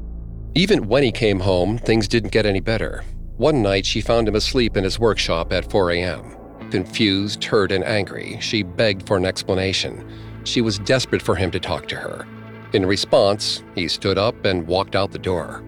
Even 0.56 0.88
when 0.88 1.04
he 1.04 1.12
came 1.12 1.40
home, 1.40 1.78
things 1.78 2.08
didn't 2.08 2.32
get 2.32 2.46
any 2.46 2.60
better. 2.60 3.04
One 3.38 3.62
night, 3.62 3.86
she 3.86 4.02
found 4.02 4.28
him 4.28 4.36
asleep 4.36 4.76
in 4.76 4.84
his 4.84 5.00
workshop 5.00 5.54
at 5.54 5.70
4 5.70 5.92
a.m. 5.92 6.36
Confused, 6.72 7.44
hurt, 7.44 7.72
and 7.72 7.84
angry, 7.84 8.38
she 8.42 8.64
begged 8.64 9.08
for 9.08 9.16
an 9.16 9.26
explanation. 9.26 10.06
She 10.44 10.62
was 10.62 10.80
desperate 10.80 11.22
for 11.22 11.36
him 11.36 11.52
to 11.52 11.60
talk 11.60 11.88
to 11.90 11.96
her. 11.96 12.28
In 12.74 12.86
response, 12.86 13.64
he 13.76 13.88
stood 13.88 14.18
up 14.18 14.46
and 14.46 14.68
walked 14.68 14.96
out 14.96 15.12
the 15.12 15.20
door. 15.20 15.64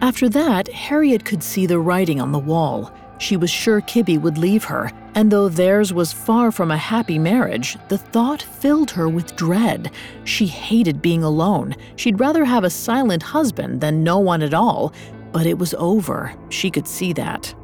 After 0.00 0.28
that, 0.28 0.68
Harriet 0.68 1.24
could 1.24 1.42
see 1.42 1.66
the 1.66 1.78
writing 1.78 2.20
on 2.20 2.32
the 2.32 2.38
wall. 2.38 2.92
She 3.18 3.36
was 3.36 3.50
sure 3.50 3.80
Kibbe 3.80 4.20
would 4.20 4.38
leave 4.38 4.64
her, 4.64 4.90
and 5.14 5.30
though 5.30 5.48
theirs 5.48 5.92
was 5.92 6.12
far 6.12 6.50
from 6.50 6.70
a 6.70 6.76
happy 6.76 7.18
marriage, 7.18 7.76
the 7.88 7.98
thought 7.98 8.42
filled 8.42 8.90
her 8.90 9.08
with 9.08 9.36
dread. 9.36 9.90
She 10.24 10.46
hated 10.46 11.00
being 11.00 11.22
alone. 11.22 11.76
She'd 11.96 12.20
rather 12.20 12.44
have 12.44 12.64
a 12.64 12.70
silent 12.70 13.22
husband 13.22 13.80
than 13.80 14.02
no 14.02 14.18
one 14.18 14.42
at 14.42 14.54
all, 14.54 14.92
but 15.32 15.46
it 15.46 15.58
was 15.58 15.74
over. 15.74 16.34
She 16.48 16.70
could 16.70 16.88
see 16.88 17.12
that. 17.14 17.54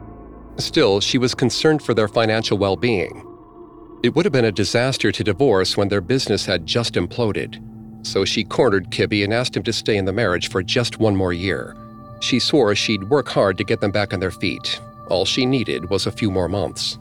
Still, 0.59 1.01
she 1.01 1.19
was 1.19 1.35
concerned 1.35 1.83
for 1.83 1.95
their 1.95 2.09
financial 2.09 2.59
well 2.59 2.77
being. 2.77 3.27
It 4.03 4.15
would 4.15 4.25
have 4.25 4.33
been 4.33 4.47
a 4.47 4.53
disaster 4.53 5.13
to 5.13 5.25
divorce 5.25 5.77
when 5.77 5.89
their 5.89 6.01
business 6.01 6.47
had 6.47 6.67
just 6.67 6.95
imploded. 6.95 7.63
So 8.07 8.25
she 8.25 8.45
cornered 8.45 8.91
Kibbe 8.91 9.25
and 9.25 9.35
asked 9.35 9.57
him 9.57 9.63
to 9.65 9.73
stay 9.73 9.97
in 9.97 10.05
the 10.05 10.13
marriage 10.13 10.49
for 10.49 10.63
just 10.63 10.99
one 10.99 11.15
more 11.15 11.33
year. 11.33 11.77
She 12.21 12.39
swore 12.39 12.75
she'd 12.75 13.05
work 13.05 13.29
hard 13.29 13.59
to 13.59 13.65
get 13.65 13.81
them 13.81 13.91
back 13.91 14.15
on 14.15 14.21
their 14.21 14.31
feet. 14.31 14.81
All 15.09 15.25
she 15.25 15.45
needed 15.45 15.91
was 15.91 16.07
a 16.07 16.13
few 16.13 16.31
more 16.31 16.49
months. 16.49 16.99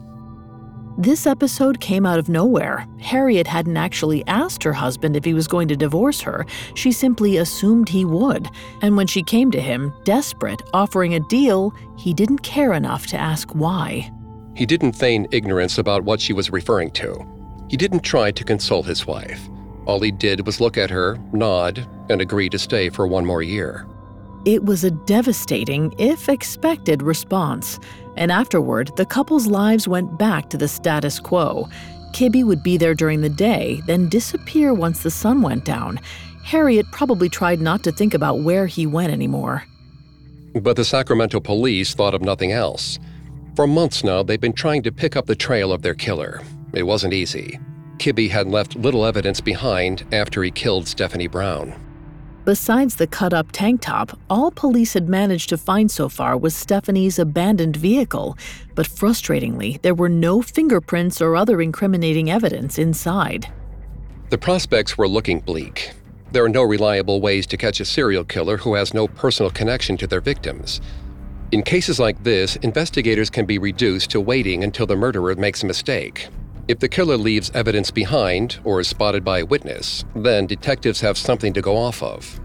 This 1.00 1.26
episode 1.26 1.80
came 1.80 2.04
out 2.04 2.18
of 2.18 2.28
nowhere. 2.28 2.86
Harriet 2.98 3.46
hadn't 3.46 3.78
actually 3.78 4.22
asked 4.26 4.62
her 4.64 4.74
husband 4.74 5.16
if 5.16 5.24
he 5.24 5.32
was 5.32 5.48
going 5.48 5.66
to 5.68 5.74
divorce 5.74 6.20
her. 6.20 6.44
She 6.74 6.92
simply 6.92 7.38
assumed 7.38 7.88
he 7.88 8.04
would. 8.04 8.50
And 8.82 8.98
when 8.98 9.06
she 9.06 9.22
came 9.22 9.50
to 9.52 9.62
him, 9.62 9.94
desperate, 10.04 10.60
offering 10.74 11.14
a 11.14 11.20
deal, 11.20 11.72
he 11.96 12.12
didn't 12.12 12.40
care 12.40 12.74
enough 12.74 13.06
to 13.06 13.16
ask 13.16 13.50
why. 13.54 14.12
He 14.54 14.66
didn't 14.66 14.92
feign 14.92 15.26
ignorance 15.30 15.78
about 15.78 16.04
what 16.04 16.20
she 16.20 16.34
was 16.34 16.50
referring 16.50 16.90
to. 16.90 17.26
He 17.70 17.78
didn't 17.78 18.00
try 18.00 18.30
to 18.32 18.44
console 18.44 18.82
his 18.82 19.06
wife. 19.06 19.48
All 19.86 20.00
he 20.00 20.10
did 20.10 20.44
was 20.44 20.60
look 20.60 20.76
at 20.76 20.90
her, 20.90 21.18
nod, 21.32 21.88
and 22.10 22.20
agree 22.20 22.50
to 22.50 22.58
stay 22.58 22.90
for 22.90 23.06
one 23.06 23.24
more 23.24 23.40
year. 23.40 23.86
It 24.46 24.64
was 24.64 24.84
a 24.84 24.90
devastating, 24.90 25.94
if 25.98 26.28
expected, 26.28 27.02
response, 27.02 27.78
and 28.16 28.32
afterward, 28.32 28.90
the 28.96 29.04
couple's 29.04 29.46
lives 29.46 29.86
went 29.86 30.18
back 30.18 30.48
to 30.50 30.56
the 30.56 30.68
status 30.68 31.18
quo. 31.18 31.68
Kibbe 32.12 32.44
would 32.44 32.62
be 32.62 32.76
there 32.76 32.94
during 32.94 33.20
the 33.20 33.28
day, 33.28 33.82
then 33.86 34.08
disappear 34.08 34.72
once 34.72 35.02
the 35.02 35.10
sun 35.10 35.42
went 35.42 35.64
down. 35.64 36.00
Harriet 36.42 36.86
probably 36.90 37.28
tried 37.28 37.60
not 37.60 37.82
to 37.84 37.92
think 37.92 38.14
about 38.14 38.40
where 38.40 38.66
he 38.66 38.86
went 38.86 39.12
anymore. 39.12 39.62
But 40.54 40.76
the 40.76 40.84
Sacramento 40.84 41.40
police 41.40 41.94
thought 41.94 42.14
of 42.14 42.22
nothing 42.22 42.50
else. 42.50 42.98
For 43.54 43.66
months 43.66 44.02
now, 44.02 44.22
they've 44.22 44.40
been 44.40 44.54
trying 44.54 44.82
to 44.84 44.92
pick 44.92 45.16
up 45.16 45.26
the 45.26 45.36
trail 45.36 45.70
of 45.70 45.82
their 45.82 45.94
killer. 45.94 46.40
It 46.72 46.84
wasn't 46.84 47.12
easy. 47.12 47.60
Kibbe 47.98 48.30
had 48.30 48.48
left 48.48 48.74
little 48.74 49.04
evidence 49.04 49.40
behind 49.40 50.04
after 50.12 50.42
he 50.42 50.50
killed 50.50 50.88
Stephanie 50.88 51.26
Brown. 51.26 51.74
Besides 52.46 52.96
the 52.96 53.06
cut 53.06 53.34
up 53.34 53.52
tank 53.52 53.82
top, 53.82 54.18
all 54.30 54.50
police 54.50 54.94
had 54.94 55.10
managed 55.10 55.50
to 55.50 55.58
find 55.58 55.90
so 55.90 56.08
far 56.08 56.38
was 56.38 56.56
Stephanie's 56.56 57.18
abandoned 57.18 57.76
vehicle. 57.76 58.36
But 58.74 58.86
frustratingly, 58.88 59.80
there 59.82 59.94
were 59.94 60.08
no 60.08 60.40
fingerprints 60.40 61.20
or 61.20 61.36
other 61.36 61.60
incriminating 61.60 62.30
evidence 62.30 62.78
inside. 62.78 63.52
The 64.30 64.38
prospects 64.38 64.96
were 64.96 65.06
looking 65.06 65.40
bleak. 65.40 65.92
There 66.32 66.44
are 66.44 66.48
no 66.48 66.62
reliable 66.62 67.20
ways 67.20 67.46
to 67.48 67.58
catch 67.58 67.78
a 67.80 67.84
serial 67.84 68.24
killer 68.24 68.56
who 68.56 68.74
has 68.74 68.94
no 68.94 69.06
personal 69.06 69.50
connection 69.50 69.98
to 69.98 70.06
their 70.06 70.20
victims. 70.22 70.80
In 71.52 71.62
cases 71.62 72.00
like 72.00 72.22
this, 72.22 72.56
investigators 72.56 73.28
can 73.28 73.44
be 73.44 73.58
reduced 73.58 74.10
to 74.10 74.20
waiting 74.20 74.64
until 74.64 74.86
the 74.86 74.96
murderer 74.96 75.34
makes 75.34 75.62
a 75.62 75.66
mistake. 75.66 76.28
If 76.70 76.78
the 76.78 76.88
killer 76.88 77.16
leaves 77.16 77.50
evidence 77.52 77.90
behind 77.90 78.60
or 78.62 78.78
is 78.78 78.86
spotted 78.86 79.24
by 79.24 79.40
a 79.40 79.44
witness, 79.44 80.04
then 80.14 80.46
detectives 80.46 81.00
have 81.00 81.18
something 81.18 81.52
to 81.54 81.60
go 81.60 81.76
off 81.76 82.00
of. 82.00 82.40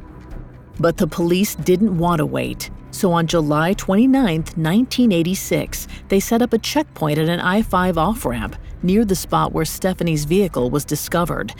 But 0.79 0.97
the 0.97 1.05
police 1.05 1.53
didn't 1.53 1.95
want 1.95 2.17
to 2.17 2.25
wait. 2.25 2.71
So 2.89 3.11
on 3.11 3.27
July 3.27 3.73
29, 3.73 4.37
1986, 4.37 5.87
they 6.07 6.19
set 6.19 6.41
up 6.41 6.53
a 6.53 6.57
checkpoint 6.57 7.19
at 7.19 7.29
an 7.29 7.39
I 7.39 7.61
5 7.61 7.99
off 7.99 8.25
ramp 8.25 8.55
near 8.81 9.05
the 9.05 9.15
spot 9.15 9.53
where 9.53 9.63
Stephanie's 9.63 10.25
vehicle 10.25 10.71
was 10.71 10.85
discovered. 10.85 11.53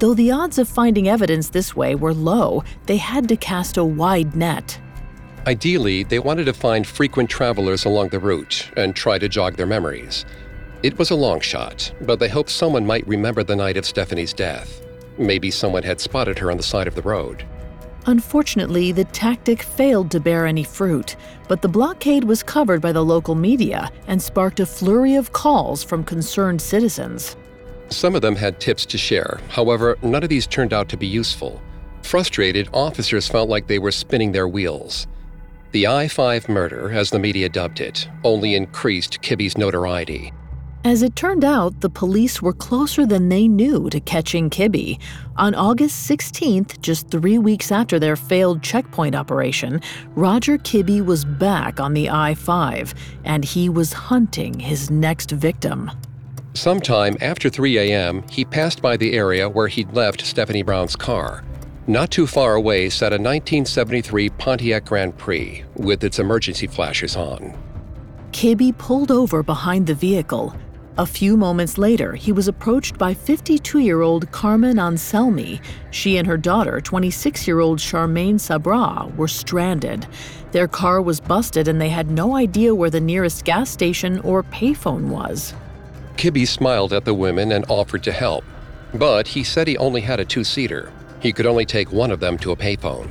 Though 0.00 0.14
the 0.14 0.32
odds 0.32 0.58
of 0.58 0.68
finding 0.68 1.08
evidence 1.08 1.50
this 1.50 1.76
way 1.76 1.94
were 1.94 2.12
low, 2.12 2.64
they 2.86 2.96
had 2.96 3.28
to 3.28 3.36
cast 3.36 3.76
a 3.76 3.84
wide 3.84 4.34
net. 4.34 4.80
Ideally, 5.46 6.02
they 6.02 6.18
wanted 6.18 6.46
to 6.46 6.52
find 6.52 6.84
frequent 6.84 7.30
travelers 7.30 7.84
along 7.84 8.08
the 8.08 8.18
route 8.18 8.68
and 8.76 8.96
try 8.96 9.20
to 9.20 9.28
jog 9.28 9.54
their 9.54 9.66
memories. 9.66 10.24
It 10.82 10.96
was 10.96 11.10
a 11.10 11.16
long 11.16 11.40
shot, 11.40 11.92
but 12.02 12.20
they 12.20 12.28
hoped 12.28 12.50
someone 12.50 12.86
might 12.86 13.06
remember 13.08 13.42
the 13.42 13.56
night 13.56 13.76
of 13.76 13.84
Stephanie's 13.84 14.32
death. 14.32 14.80
Maybe 15.18 15.50
someone 15.50 15.82
had 15.82 16.00
spotted 16.00 16.38
her 16.38 16.52
on 16.52 16.56
the 16.56 16.62
side 16.62 16.86
of 16.86 16.94
the 16.94 17.02
road. 17.02 17.44
Unfortunately, 18.06 18.92
the 18.92 19.04
tactic 19.06 19.62
failed 19.62 20.10
to 20.12 20.20
bear 20.20 20.46
any 20.46 20.62
fruit, 20.62 21.16
but 21.48 21.62
the 21.62 21.68
blockade 21.68 22.22
was 22.22 22.44
covered 22.44 22.80
by 22.80 22.92
the 22.92 23.04
local 23.04 23.34
media 23.34 23.90
and 24.06 24.22
sparked 24.22 24.60
a 24.60 24.66
flurry 24.66 25.16
of 25.16 25.32
calls 25.32 25.82
from 25.82 26.04
concerned 26.04 26.62
citizens. 26.62 27.36
Some 27.90 28.14
of 28.14 28.22
them 28.22 28.36
had 28.36 28.60
tips 28.60 28.86
to 28.86 28.98
share, 28.98 29.40
however, 29.48 29.98
none 30.02 30.22
of 30.22 30.28
these 30.28 30.46
turned 30.46 30.72
out 30.72 30.88
to 30.90 30.96
be 30.96 31.08
useful. 31.08 31.60
Frustrated, 32.02 32.68
officers 32.72 33.26
felt 33.26 33.48
like 33.48 33.66
they 33.66 33.80
were 33.80 33.90
spinning 33.90 34.30
their 34.30 34.46
wheels. 34.46 35.08
The 35.72 35.88
I 35.88 36.06
5 36.06 36.48
murder, 36.48 36.92
as 36.92 37.10
the 37.10 37.18
media 37.18 37.48
dubbed 37.48 37.80
it, 37.80 38.08
only 38.22 38.54
increased 38.54 39.20
Kibbe's 39.20 39.58
notoriety. 39.58 40.32
As 40.88 41.02
it 41.02 41.14
turned 41.14 41.44
out, 41.44 41.82
the 41.82 41.90
police 41.90 42.40
were 42.40 42.54
closer 42.54 43.04
than 43.04 43.28
they 43.28 43.46
knew 43.46 43.90
to 43.90 44.00
catching 44.00 44.48
Kibbe. 44.48 44.98
On 45.36 45.54
August 45.54 46.10
16th, 46.10 46.80
just 46.80 47.10
three 47.10 47.36
weeks 47.36 47.70
after 47.70 47.98
their 47.98 48.16
failed 48.16 48.62
checkpoint 48.62 49.14
operation, 49.14 49.82
Roger 50.14 50.56
Kibbe 50.56 51.04
was 51.04 51.26
back 51.26 51.78
on 51.78 51.92
the 51.92 52.08
I 52.08 52.34
5, 52.34 52.94
and 53.24 53.44
he 53.44 53.68
was 53.68 53.92
hunting 53.92 54.58
his 54.58 54.90
next 54.90 55.30
victim. 55.30 55.90
Sometime 56.54 57.18
after 57.20 57.50
3 57.50 57.76
a.m., 57.80 58.24
he 58.30 58.46
passed 58.46 58.80
by 58.80 58.96
the 58.96 59.12
area 59.12 59.46
where 59.46 59.68
he'd 59.68 59.92
left 59.92 60.24
Stephanie 60.24 60.62
Brown's 60.62 60.96
car. 60.96 61.44
Not 61.86 62.10
too 62.10 62.26
far 62.26 62.54
away 62.54 62.88
sat 62.88 63.12
a 63.12 63.20
1973 63.20 64.30
Pontiac 64.30 64.86
Grand 64.86 65.18
Prix 65.18 65.64
with 65.74 66.02
its 66.02 66.18
emergency 66.18 66.66
flashers 66.66 67.14
on. 67.14 67.54
Kibbe 68.32 68.76
pulled 68.78 69.10
over 69.10 69.42
behind 69.42 69.86
the 69.86 69.94
vehicle. 69.94 70.54
A 70.98 71.06
few 71.06 71.36
moments 71.36 71.78
later, 71.78 72.16
he 72.16 72.32
was 72.32 72.48
approached 72.48 72.98
by 72.98 73.14
52 73.14 73.78
year 73.78 74.00
old 74.00 74.32
Carmen 74.32 74.78
Anselmi. 74.78 75.60
She 75.92 76.16
and 76.16 76.26
her 76.26 76.36
daughter, 76.36 76.80
26 76.80 77.46
year 77.46 77.60
old 77.60 77.78
Charmaine 77.78 78.34
Sabrah, 78.34 79.14
were 79.14 79.28
stranded. 79.28 80.08
Their 80.50 80.66
car 80.66 81.00
was 81.00 81.20
busted 81.20 81.68
and 81.68 81.80
they 81.80 81.88
had 81.88 82.10
no 82.10 82.34
idea 82.34 82.74
where 82.74 82.90
the 82.90 83.00
nearest 83.00 83.44
gas 83.44 83.70
station 83.70 84.18
or 84.20 84.42
payphone 84.42 85.02
was. 85.02 85.54
Kibbe 86.16 86.48
smiled 86.48 86.92
at 86.92 87.04
the 87.04 87.14
women 87.14 87.52
and 87.52 87.64
offered 87.68 88.02
to 88.02 88.12
help, 88.12 88.44
but 88.92 89.28
he 89.28 89.44
said 89.44 89.68
he 89.68 89.78
only 89.78 90.00
had 90.00 90.18
a 90.18 90.24
two 90.24 90.42
seater. 90.42 90.92
He 91.20 91.32
could 91.32 91.46
only 91.46 91.64
take 91.64 91.92
one 91.92 92.10
of 92.10 92.18
them 92.18 92.36
to 92.38 92.50
a 92.50 92.56
payphone. 92.56 93.08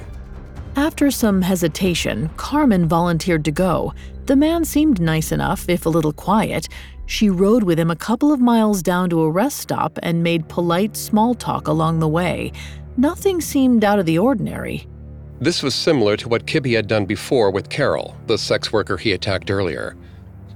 After 0.76 1.10
some 1.10 1.41
hesitation, 1.41 2.30
Carmen 2.36 2.86
volunteered 2.86 3.45
to 3.45 3.52
go. 3.52 3.93
The 4.26 4.36
man 4.36 4.65
seemed 4.65 5.00
nice 5.00 5.32
enough, 5.32 5.69
if 5.69 5.86
a 5.86 5.89
little 5.89 6.12
quiet. 6.13 6.67
She 7.08 7.30
rode 7.30 7.63
with 7.63 7.80
him 7.80 7.89
a 7.89 7.96
couple 7.96 8.34
of 8.34 8.41
miles 8.41 8.84
down 8.84 9.10
to 9.12 9.22
a 9.22 9.32
rest 9.32 9.58
stop 9.58 9.98
and 10.04 10.22
made 10.22 10.50
polite 10.50 10.98
small 10.98 11.34
talk 11.34 11.67
along 11.67 12.00
the 12.00 12.08
way. 12.08 12.52
Nothing 12.98 13.39
seemed 13.39 13.86
out 13.86 13.98
of 13.98 14.06
the 14.06 14.20
ordinary. 14.20 14.86
This 15.39 15.63
was 15.63 15.74
similar 15.74 16.17
to 16.17 16.28
what 16.28 16.46
Kibbe 16.46 16.76
had 16.76 16.88
done 16.88 17.06
before 17.06 17.50
with 17.50 17.70
Carol, 17.70 18.17
the 18.28 18.38
sex 18.38 18.74
worker 18.74 18.98
he 18.98 19.13
attacked 19.13 19.50
earlier. 19.50 19.96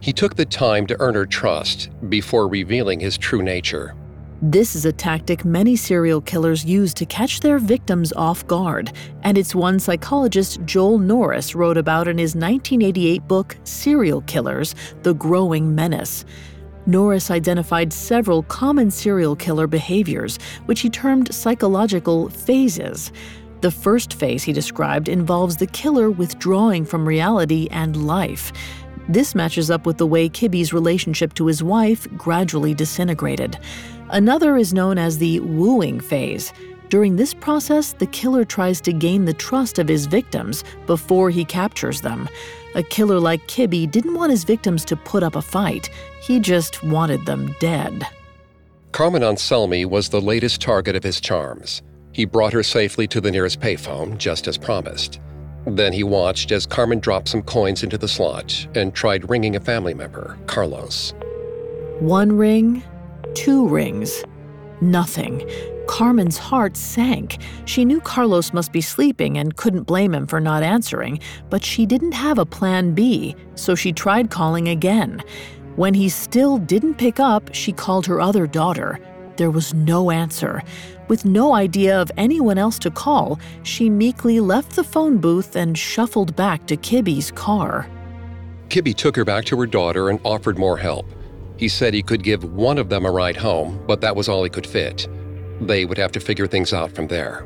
He 0.02 0.12
took 0.12 0.36
the 0.36 0.46
time 0.46 0.86
to 0.88 1.00
earn 1.00 1.16
her 1.16 1.26
trust 1.26 1.90
before 2.10 2.50
revealing 2.50 3.00
his 3.00 3.18
true 3.18 3.42
nature. 3.42 3.96
This 4.43 4.75
is 4.75 4.86
a 4.86 4.91
tactic 4.91 5.45
many 5.45 5.75
serial 5.75 6.19
killers 6.19 6.65
use 6.65 6.95
to 6.95 7.06
catch 7.06 7.41
their 7.41 7.60
victims 7.60 8.12
off 8.13 8.47
guard, 8.47 8.91
and 9.21 9.38
it's 9.38 9.54
one 9.54 9.80
psychologist 9.80 10.60
Joel 10.65 10.97
Norris 10.97 11.54
wrote 11.54 11.77
about 11.77 12.08
in 12.08 12.17
his 12.17 12.34
1988 12.34 13.27
book 13.27 13.56
Serial 13.65 14.21
Killers 14.21 14.73
The 15.04 15.13
Growing 15.13 15.75
Menace. 15.75 16.25
Norris 16.88 17.30
identified 17.30 17.93
several 17.93 18.41
common 18.41 18.89
serial 18.89 19.36
killer 19.36 19.67
behaviors, 19.67 20.39
which 20.65 20.80
he 20.80 20.89
termed 20.89 21.32
psychological 21.32 22.27
phases. 22.32 23.12
The 23.62 23.69
first 23.69 24.15
phase 24.15 24.41
he 24.41 24.54
described 24.54 25.08
involves 25.08 25.58
the 25.58 25.67
killer 25.67 26.10
withdrawing 26.10 26.84
from 26.84 27.08
reality 27.08 27.67
and 27.69 28.08
life. 28.08 28.51
This 29.08 29.36
matches 29.36 29.69
up 29.69 29.86
with 29.86 29.97
the 29.97 30.08
way 30.08 30.30
Kibbe's 30.30 30.73
relationship 30.73 31.34
to 31.36 31.45
his 31.45 31.62
wife 31.62 32.08
gradually 32.17 32.73
disintegrated. 32.73 33.60
Another 34.12 34.58
is 34.58 34.74
known 34.74 34.97
as 34.97 35.17
the 35.17 35.39
wooing 35.39 36.02
phase. 36.02 36.52
During 36.89 37.15
this 37.15 37.34
process, 37.34 37.93
the 37.93 38.08
killer 38.08 38.43
tries 38.43 38.82
to 38.82 38.91
gain 38.91 39.24
the 39.24 39.34
trust 39.34 39.80
of 39.80 39.88
his 39.88 40.06
victims 40.06 40.65
before 40.86 41.30
he 41.30 41.45
captures 41.45 42.02
them. 42.02 42.28
A 42.76 42.84
killer 42.84 43.21
like 43.21 43.47
Kibbe 43.47 43.89
didn't 43.89 44.15
want 44.15 44.32
his 44.32 44.43
victims 44.43 44.84
to 44.86 44.97
put 44.97 45.24
up 45.24 45.38
a 45.38 45.41
fight, 45.41 45.89
he 46.21 46.41
just 46.41 46.84
wanted 46.84 47.26
them 47.26 47.56
dead. 47.62 48.06
Carmen 48.91 49.21
Anselmi 49.21 49.86
was 49.86 50.10
the 50.10 50.19
latest 50.19 50.60
target 50.60 50.97
of 50.97 51.04
his 51.04 51.21
charms. 51.21 51.82
He 52.12 52.26
brought 52.26 52.52
her 52.52 52.63
safely 52.63 53.08
to 53.08 53.21
the 53.21 53.32
nearest 53.32 53.62
payphone, 53.62 54.17
just 54.17 54.45
as 54.50 54.58
promised. 54.58 55.21
Then 55.65 55.93
he 55.93 56.04
watched 56.04 56.52
as 56.52 56.65
Carmen 56.65 57.00
dropped 57.00 57.30
some 57.30 57.43
coins 57.43 57.82
into 57.82 57.97
the 57.97 58.10
slot 58.10 58.67
and 58.76 58.93
tried 58.93 59.30
ringing 59.30 59.56
a 59.56 59.62
family 59.62 59.93
member, 59.93 60.38
Carlos. 60.47 61.13
One 62.00 62.36
ring, 62.36 62.84
Two 63.34 63.67
rings. 63.67 64.24
Nothing. 64.82 65.50
Carmen's 65.88 66.38
heart 66.38 66.76
sank. 66.76 67.38
She 67.65 67.86
knew 67.86 68.02
Carlos 68.02 68.54
must 68.54 68.72
be 68.72 68.82
sleeping 68.82 69.38
and 69.38 69.56
couldn't 69.56 69.84
blame 69.84 70.13
him 70.13 70.28
for 70.28 70.39
not 70.39 70.63
answering, 70.63 71.20
but 71.50 71.63
she 71.63 71.86
didn't 71.86 72.13
have 72.13 72.38
a 72.38 72.46
plan 72.46 72.94
B, 72.94 73.36
so 73.56 73.76
she 73.76 73.91
tried 73.91 74.30
calling 74.30 74.70
again. 74.70 75.24
When 75.76 75.94
he 75.94 76.10
still 76.10 76.58
didn't 76.58 76.96
pick 76.96 77.20
up, 77.20 77.54
she 77.54 77.72
called 77.72 78.06
her 78.08 78.20
other 78.20 78.48
daughter. 78.48 79.00
There 79.38 79.52
was 79.52 79.74
no 79.74 80.12
answer. 80.12 80.62
With 81.08 81.26
no 81.26 81.54
idea 81.54 82.02
of 82.02 82.12
anyone 82.17 82.58
else 82.58 82.80
to 82.80 82.91
call, 82.91 83.39
she 83.63 83.89
meekly 83.89 84.39
left 84.39 84.76
the 84.76 84.84
phone 84.84 85.17
booth 85.17 85.56
and 85.56 85.78
shuffled 85.78 86.36
back 86.36 86.67
to 86.67 86.78
Kibbe's 86.78 87.32
car. 87.32 87.89
Kibby 88.70 88.96
took 88.96 89.15
her 89.15 89.26
back 89.26 89.46
to 89.46 89.60
her 89.60 89.65
daughter 89.65 90.10
and 90.10 90.20
offered 90.24 90.58
more 90.58 90.78
help. 90.78 91.06
He 91.62 91.67
said 91.67 91.93
he 91.93 92.02
could 92.02 92.24
give 92.24 92.43
one 92.43 92.80
of 92.80 92.89
them 92.89 93.06
a 93.06 93.12
ride 93.12 93.38
home, 93.38 93.84
but 93.86 94.02
that 94.02 94.15
was 94.15 94.28
all 94.28 94.43
he 94.43 94.50
could 94.50 94.65
fit. 94.65 95.08
They 95.62 95.86
would 95.86 96.00
have 96.00 96.12
to 96.13 96.19
figure 96.19 96.47
things 96.47 96.74
out 96.74 96.91
from 96.95 97.06
there. 97.06 97.45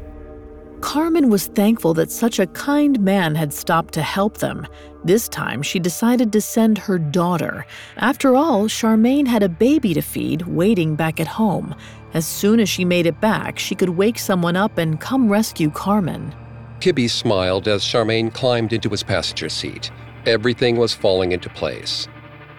Carmen 0.79 1.29
was 1.29 1.47
thankful 1.47 1.93
that 1.95 2.11
such 2.11 2.39
a 2.39 2.47
kind 2.47 2.97
man 3.01 3.35
had 3.35 3.53
stopped 3.53 3.93
to 3.95 4.01
help 4.01 4.37
them. 4.37 4.65
This 5.03 5.27
time, 5.27 5.61
she 5.61 5.79
decided 5.79 6.31
to 6.31 6.39
send 6.39 6.77
her 6.77 6.97
daughter. 6.97 7.65
After 7.97 8.37
all, 8.37 8.69
Charmaine 8.69 9.27
had 9.27 9.43
a 9.43 9.49
baby 9.49 9.93
to 9.93 10.01
feed 10.01 10.43
waiting 10.43 10.95
back 10.95 11.19
at 11.19 11.27
home. 11.27 11.75
As 12.13 12.25
soon 12.25 12.61
as 12.61 12.69
she 12.69 12.85
made 12.85 13.07
it 13.07 13.19
back, 13.19 13.59
she 13.59 13.75
could 13.75 13.89
wake 13.89 14.17
someone 14.17 14.55
up 14.55 14.77
and 14.77 15.01
come 15.01 15.27
rescue 15.27 15.69
Carmen. 15.69 16.33
Kibbe 16.79 17.09
smiled 17.09 17.67
as 17.67 17.83
Charmaine 17.83 18.33
climbed 18.33 18.71
into 18.71 18.87
his 18.87 19.03
passenger 19.03 19.49
seat. 19.49 19.91
Everything 20.25 20.77
was 20.77 20.93
falling 20.93 21.33
into 21.33 21.49
place. 21.49 22.07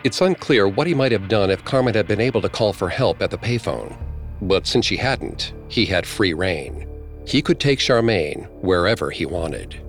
It's 0.06 0.20
unclear 0.20 0.68
what 0.68 0.86
he 0.86 0.94
might 0.94 1.10
have 1.10 1.26
done 1.26 1.50
if 1.50 1.64
Carmen 1.64 1.94
had 1.94 2.06
been 2.06 2.20
able 2.20 2.40
to 2.42 2.48
call 2.48 2.72
for 2.72 2.88
help 2.88 3.20
at 3.20 3.32
the 3.32 3.36
payphone. 3.36 3.98
But 4.40 4.64
since 4.64 4.86
she 4.86 4.96
hadn't, 4.96 5.52
he 5.66 5.84
had 5.84 6.06
free 6.06 6.32
reign. 6.32 6.86
He 7.26 7.42
could 7.42 7.58
take 7.58 7.80
Charmaine 7.80 8.48
wherever 8.60 9.10
he 9.10 9.26
wanted. 9.26 9.82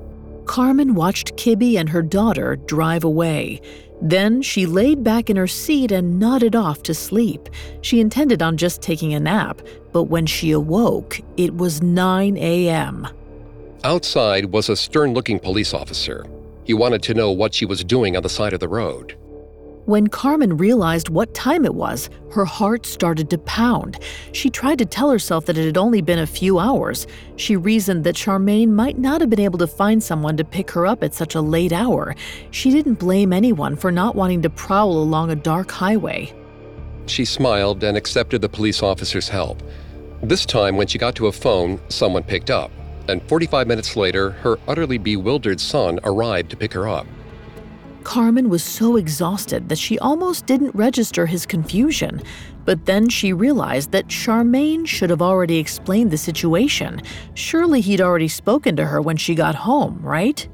Carmen 0.48 0.96
watched 0.96 1.36
Kibbe 1.36 1.78
and 1.78 1.88
her 1.90 2.02
daughter 2.02 2.56
drive 2.56 3.04
away. 3.04 3.62
Then 4.02 4.42
she 4.42 4.66
laid 4.66 5.04
back 5.04 5.30
in 5.30 5.38
her 5.38 5.46
seat 5.46 5.92
and 5.92 6.18
nodded 6.18 6.56
off 6.56 6.82
to 6.84 6.96
sleep. 6.96 7.48
She 7.82 8.00
intended 8.00 8.42
on 8.42 8.58
just 8.58 8.82
taking 8.82 9.14
a 9.14 9.20
nap, 9.20 9.62
but 9.92 10.06
when 10.06 10.26
she 10.26 10.50
awoke, 10.50 11.22
it 11.38 11.56
was 11.56 11.84
9 11.84 12.38
a.m. 12.38 13.08
Outside 13.84 14.46
was 14.46 14.68
a 14.68 14.76
stern 14.76 15.14
looking 15.14 15.38
police 15.38 15.76
officer. 15.76 16.26
He 16.64 16.74
wanted 16.74 17.04
to 17.04 17.14
know 17.14 17.32
what 17.32 17.54
she 17.54 17.66
was 17.66 17.84
doing 17.84 18.18
on 18.18 18.24
the 18.24 18.30
side 18.30 18.54
of 18.54 18.60
the 18.60 18.68
road. 18.68 19.16
When 19.88 20.08
Carmen 20.08 20.58
realized 20.58 21.08
what 21.08 21.34
time 21.34 21.64
it 21.64 21.74
was, 21.74 22.10
her 22.32 22.44
heart 22.44 22.86
started 22.86 23.30
to 23.30 23.38
pound. 23.38 23.98
She 24.34 24.50
tried 24.50 24.80
to 24.80 24.86
tell 24.86 25.10
herself 25.10 25.46
that 25.46 25.58
it 25.58 25.66
had 25.66 25.78
only 25.78 26.02
been 26.02 26.20
a 26.20 26.28
few 26.28 26.60
hours. 26.60 27.08
She 27.38 27.56
reasoned 27.56 28.04
that 28.04 28.16
Charmaine 28.16 28.72
might 28.72 28.98
not 28.98 29.22
have 29.22 29.30
been 29.30 29.40
able 29.40 29.60
to 29.60 29.66
find 29.66 30.04
someone 30.04 30.36
to 30.36 30.44
pick 30.44 30.72
her 30.72 30.86
up 30.86 31.04
at 31.06 31.14
such 31.14 31.36
a 31.36 31.42
late 31.42 31.72
hour. 31.72 32.16
She 32.52 32.70
didn't 32.70 32.96
blame 32.96 33.32
anyone 33.32 33.78
for 33.78 33.90
not 33.90 34.14
wanting 34.14 34.42
to 34.42 34.50
prowl 34.50 34.92
along 34.92 35.32
a 35.32 35.38
dark 35.38 35.72
highway. 35.72 36.34
She 37.06 37.24
smiled 37.24 37.82
and 37.82 37.96
accepted 37.96 38.42
the 38.42 38.50
police 38.50 38.84
officer's 38.84 39.30
help. 39.30 39.64
This 40.22 40.46
time, 40.46 40.76
when 40.76 40.88
she 40.88 40.98
got 40.98 41.16
to 41.16 41.28
a 41.28 41.32
phone, 41.32 41.80
someone 41.88 42.24
picked 42.24 42.50
up, 42.50 42.72
and 43.08 43.24
45 43.30 43.68
minutes 43.68 43.96
later, 43.96 44.32
her 44.32 44.60
utterly 44.68 44.98
bewildered 44.98 45.62
son 45.62 45.98
arrived 46.04 46.50
to 46.50 46.58
pick 46.58 46.74
her 46.74 46.90
up. 46.90 47.08
Carmen 48.08 48.48
was 48.48 48.64
so 48.64 48.96
exhausted 48.96 49.68
that 49.68 49.78
she 49.78 50.00
almost 50.00 50.46
didn't 50.46 50.74
register 50.74 51.26
his 51.26 51.46
confusion. 51.46 52.22
But 52.64 52.86
then 52.86 53.10
she 53.10 53.34
realized 53.34 53.92
that 53.92 54.08
Charmaine 54.08 54.88
should 54.88 55.10
have 55.10 55.22
already 55.22 55.58
explained 55.58 56.12
the 56.12 56.18
situation. 56.18 57.02
Surely 57.34 57.82
he'd 57.82 58.00
already 58.00 58.30
spoken 58.30 58.78
to 58.78 58.86
her 58.86 59.02
when 59.02 59.18
she 59.18 59.36
got 59.36 59.56
home, 59.56 60.00
right? 60.02 60.48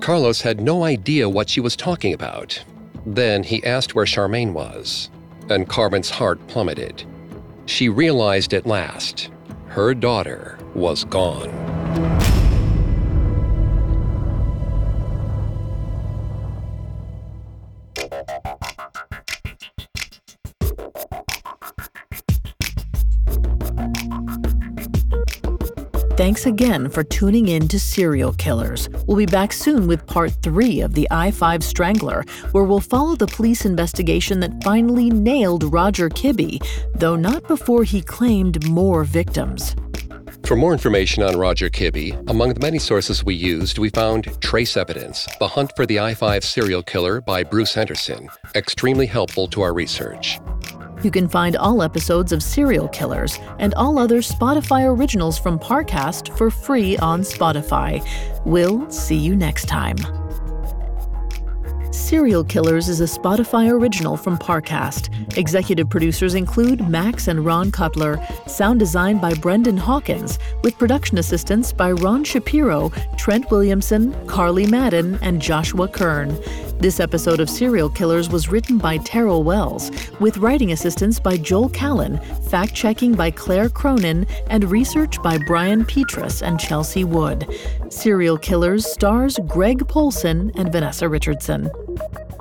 Carlos 0.00 0.40
had 0.40 0.60
no 0.60 0.82
idea 0.82 1.28
what 1.28 1.48
she 1.48 1.60
was 1.60 1.76
talking 1.76 2.14
about. 2.14 2.60
Then 3.06 3.44
he 3.44 3.62
asked 3.62 3.94
where 3.94 4.04
Charmaine 4.04 4.52
was, 4.52 5.08
and 5.50 5.68
Carmen's 5.68 6.10
heart 6.10 6.44
plummeted. 6.48 7.04
She 7.66 7.90
realized 7.90 8.54
at 8.54 8.66
last 8.66 9.30
her 9.68 9.94
daughter 9.94 10.58
was 10.74 11.04
gone. 11.04 11.48
Thanks 26.16 26.44
again 26.44 26.90
for 26.90 27.02
tuning 27.02 27.48
in 27.48 27.68
to 27.68 27.80
Serial 27.80 28.34
Killers. 28.34 28.90
We'll 29.06 29.16
be 29.16 29.24
back 29.24 29.50
soon 29.50 29.86
with 29.86 30.06
part 30.06 30.30
three 30.42 30.82
of 30.82 30.92
the 30.92 31.08
I 31.10 31.30
5 31.30 31.64
Strangler, 31.64 32.22
where 32.52 32.64
we'll 32.64 32.80
follow 32.80 33.16
the 33.16 33.26
police 33.26 33.64
investigation 33.64 34.38
that 34.40 34.62
finally 34.62 35.08
nailed 35.08 35.64
Roger 35.72 36.10
Kibbe, 36.10 36.62
though 36.94 37.16
not 37.16 37.48
before 37.48 37.82
he 37.84 38.02
claimed 38.02 38.68
more 38.68 39.04
victims. 39.04 39.74
For 40.44 40.54
more 40.54 40.74
information 40.74 41.22
on 41.22 41.38
Roger 41.38 41.70
Kibbe, 41.70 42.12
among 42.28 42.52
the 42.52 42.60
many 42.60 42.78
sources 42.78 43.24
we 43.24 43.34
used, 43.34 43.78
we 43.78 43.88
found 43.88 44.38
Trace 44.42 44.76
Evidence 44.76 45.26
The 45.38 45.48
Hunt 45.48 45.72
for 45.76 45.86
the 45.86 45.98
I 45.98 46.12
5 46.12 46.44
Serial 46.44 46.82
Killer 46.82 47.22
by 47.22 47.42
Bruce 47.42 47.72
Henderson, 47.72 48.28
extremely 48.54 49.06
helpful 49.06 49.48
to 49.48 49.62
our 49.62 49.72
research. 49.72 50.38
You 51.02 51.10
can 51.10 51.28
find 51.28 51.56
all 51.56 51.82
episodes 51.82 52.32
of 52.32 52.42
Serial 52.42 52.88
Killers 52.88 53.38
and 53.58 53.74
all 53.74 53.98
other 53.98 54.18
Spotify 54.18 54.86
originals 54.86 55.38
from 55.38 55.58
Parcast 55.58 56.36
for 56.38 56.50
free 56.50 56.96
on 56.98 57.22
Spotify. 57.22 58.06
We'll 58.44 58.88
see 58.90 59.16
you 59.16 59.34
next 59.34 59.66
time. 59.66 59.96
Serial 61.92 62.42
Killers 62.42 62.88
is 62.88 63.02
a 63.02 63.04
Spotify 63.04 63.70
original 63.70 64.16
from 64.16 64.38
Parcast. 64.38 65.36
Executive 65.36 65.90
producers 65.90 66.34
include 66.34 66.88
Max 66.88 67.28
and 67.28 67.44
Ron 67.44 67.70
Cutler. 67.70 68.18
Sound 68.46 68.78
design 68.78 69.18
by 69.18 69.34
Brendan 69.34 69.76
Hawkins, 69.76 70.38
with 70.64 70.78
production 70.78 71.18
assistance 71.18 71.70
by 71.70 71.92
Ron 71.92 72.24
Shapiro, 72.24 72.90
Trent 73.18 73.50
Williamson, 73.50 74.14
Carly 74.26 74.66
Madden, 74.66 75.18
and 75.20 75.40
Joshua 75.40 75.86
Kern. 75.86 76.34
This 76.78 76.98
episode 76.98 77.40
of 77.40 77.50
Serial 77.50 77.90
Killers 77.90 78.28
was 78.28 78.48
written 78.48 78.78
by 78.78 78.96
Terrell 78.96 79.44
Wells, 79.44 79.90
with 80.18 80.38
writing 80.38 80.72
assistance 80.72 81.20
by 81.20 81.36
Joel 81.36 81.68
Callan, 81.68 82.18
fact 82.48 82.74
checking 82.74 83.14
by 83.14 83.30
Claire 83.30 83.68
Cronin, 83.68 84.26
and 84.48 84.70
research 84.70 85.22
by 85.22 85.38
Brian 85.46 85.84
Petrus 85.84 86.42
and 86.42 86.58
Chelsea 86.58 87.04
Wood. 87.04 87.46
Serial 87.90 88.38
Killers 88.38 88.90
stars 88.90 89.38
Greg 89.46 89.86
Polcyn 89.86 90.50
and 90.56 90.72
Vanessa 90.72 91.08
Richardson. 91.08 91.70
Thank 91.98 92.30
you. 92.30 92.31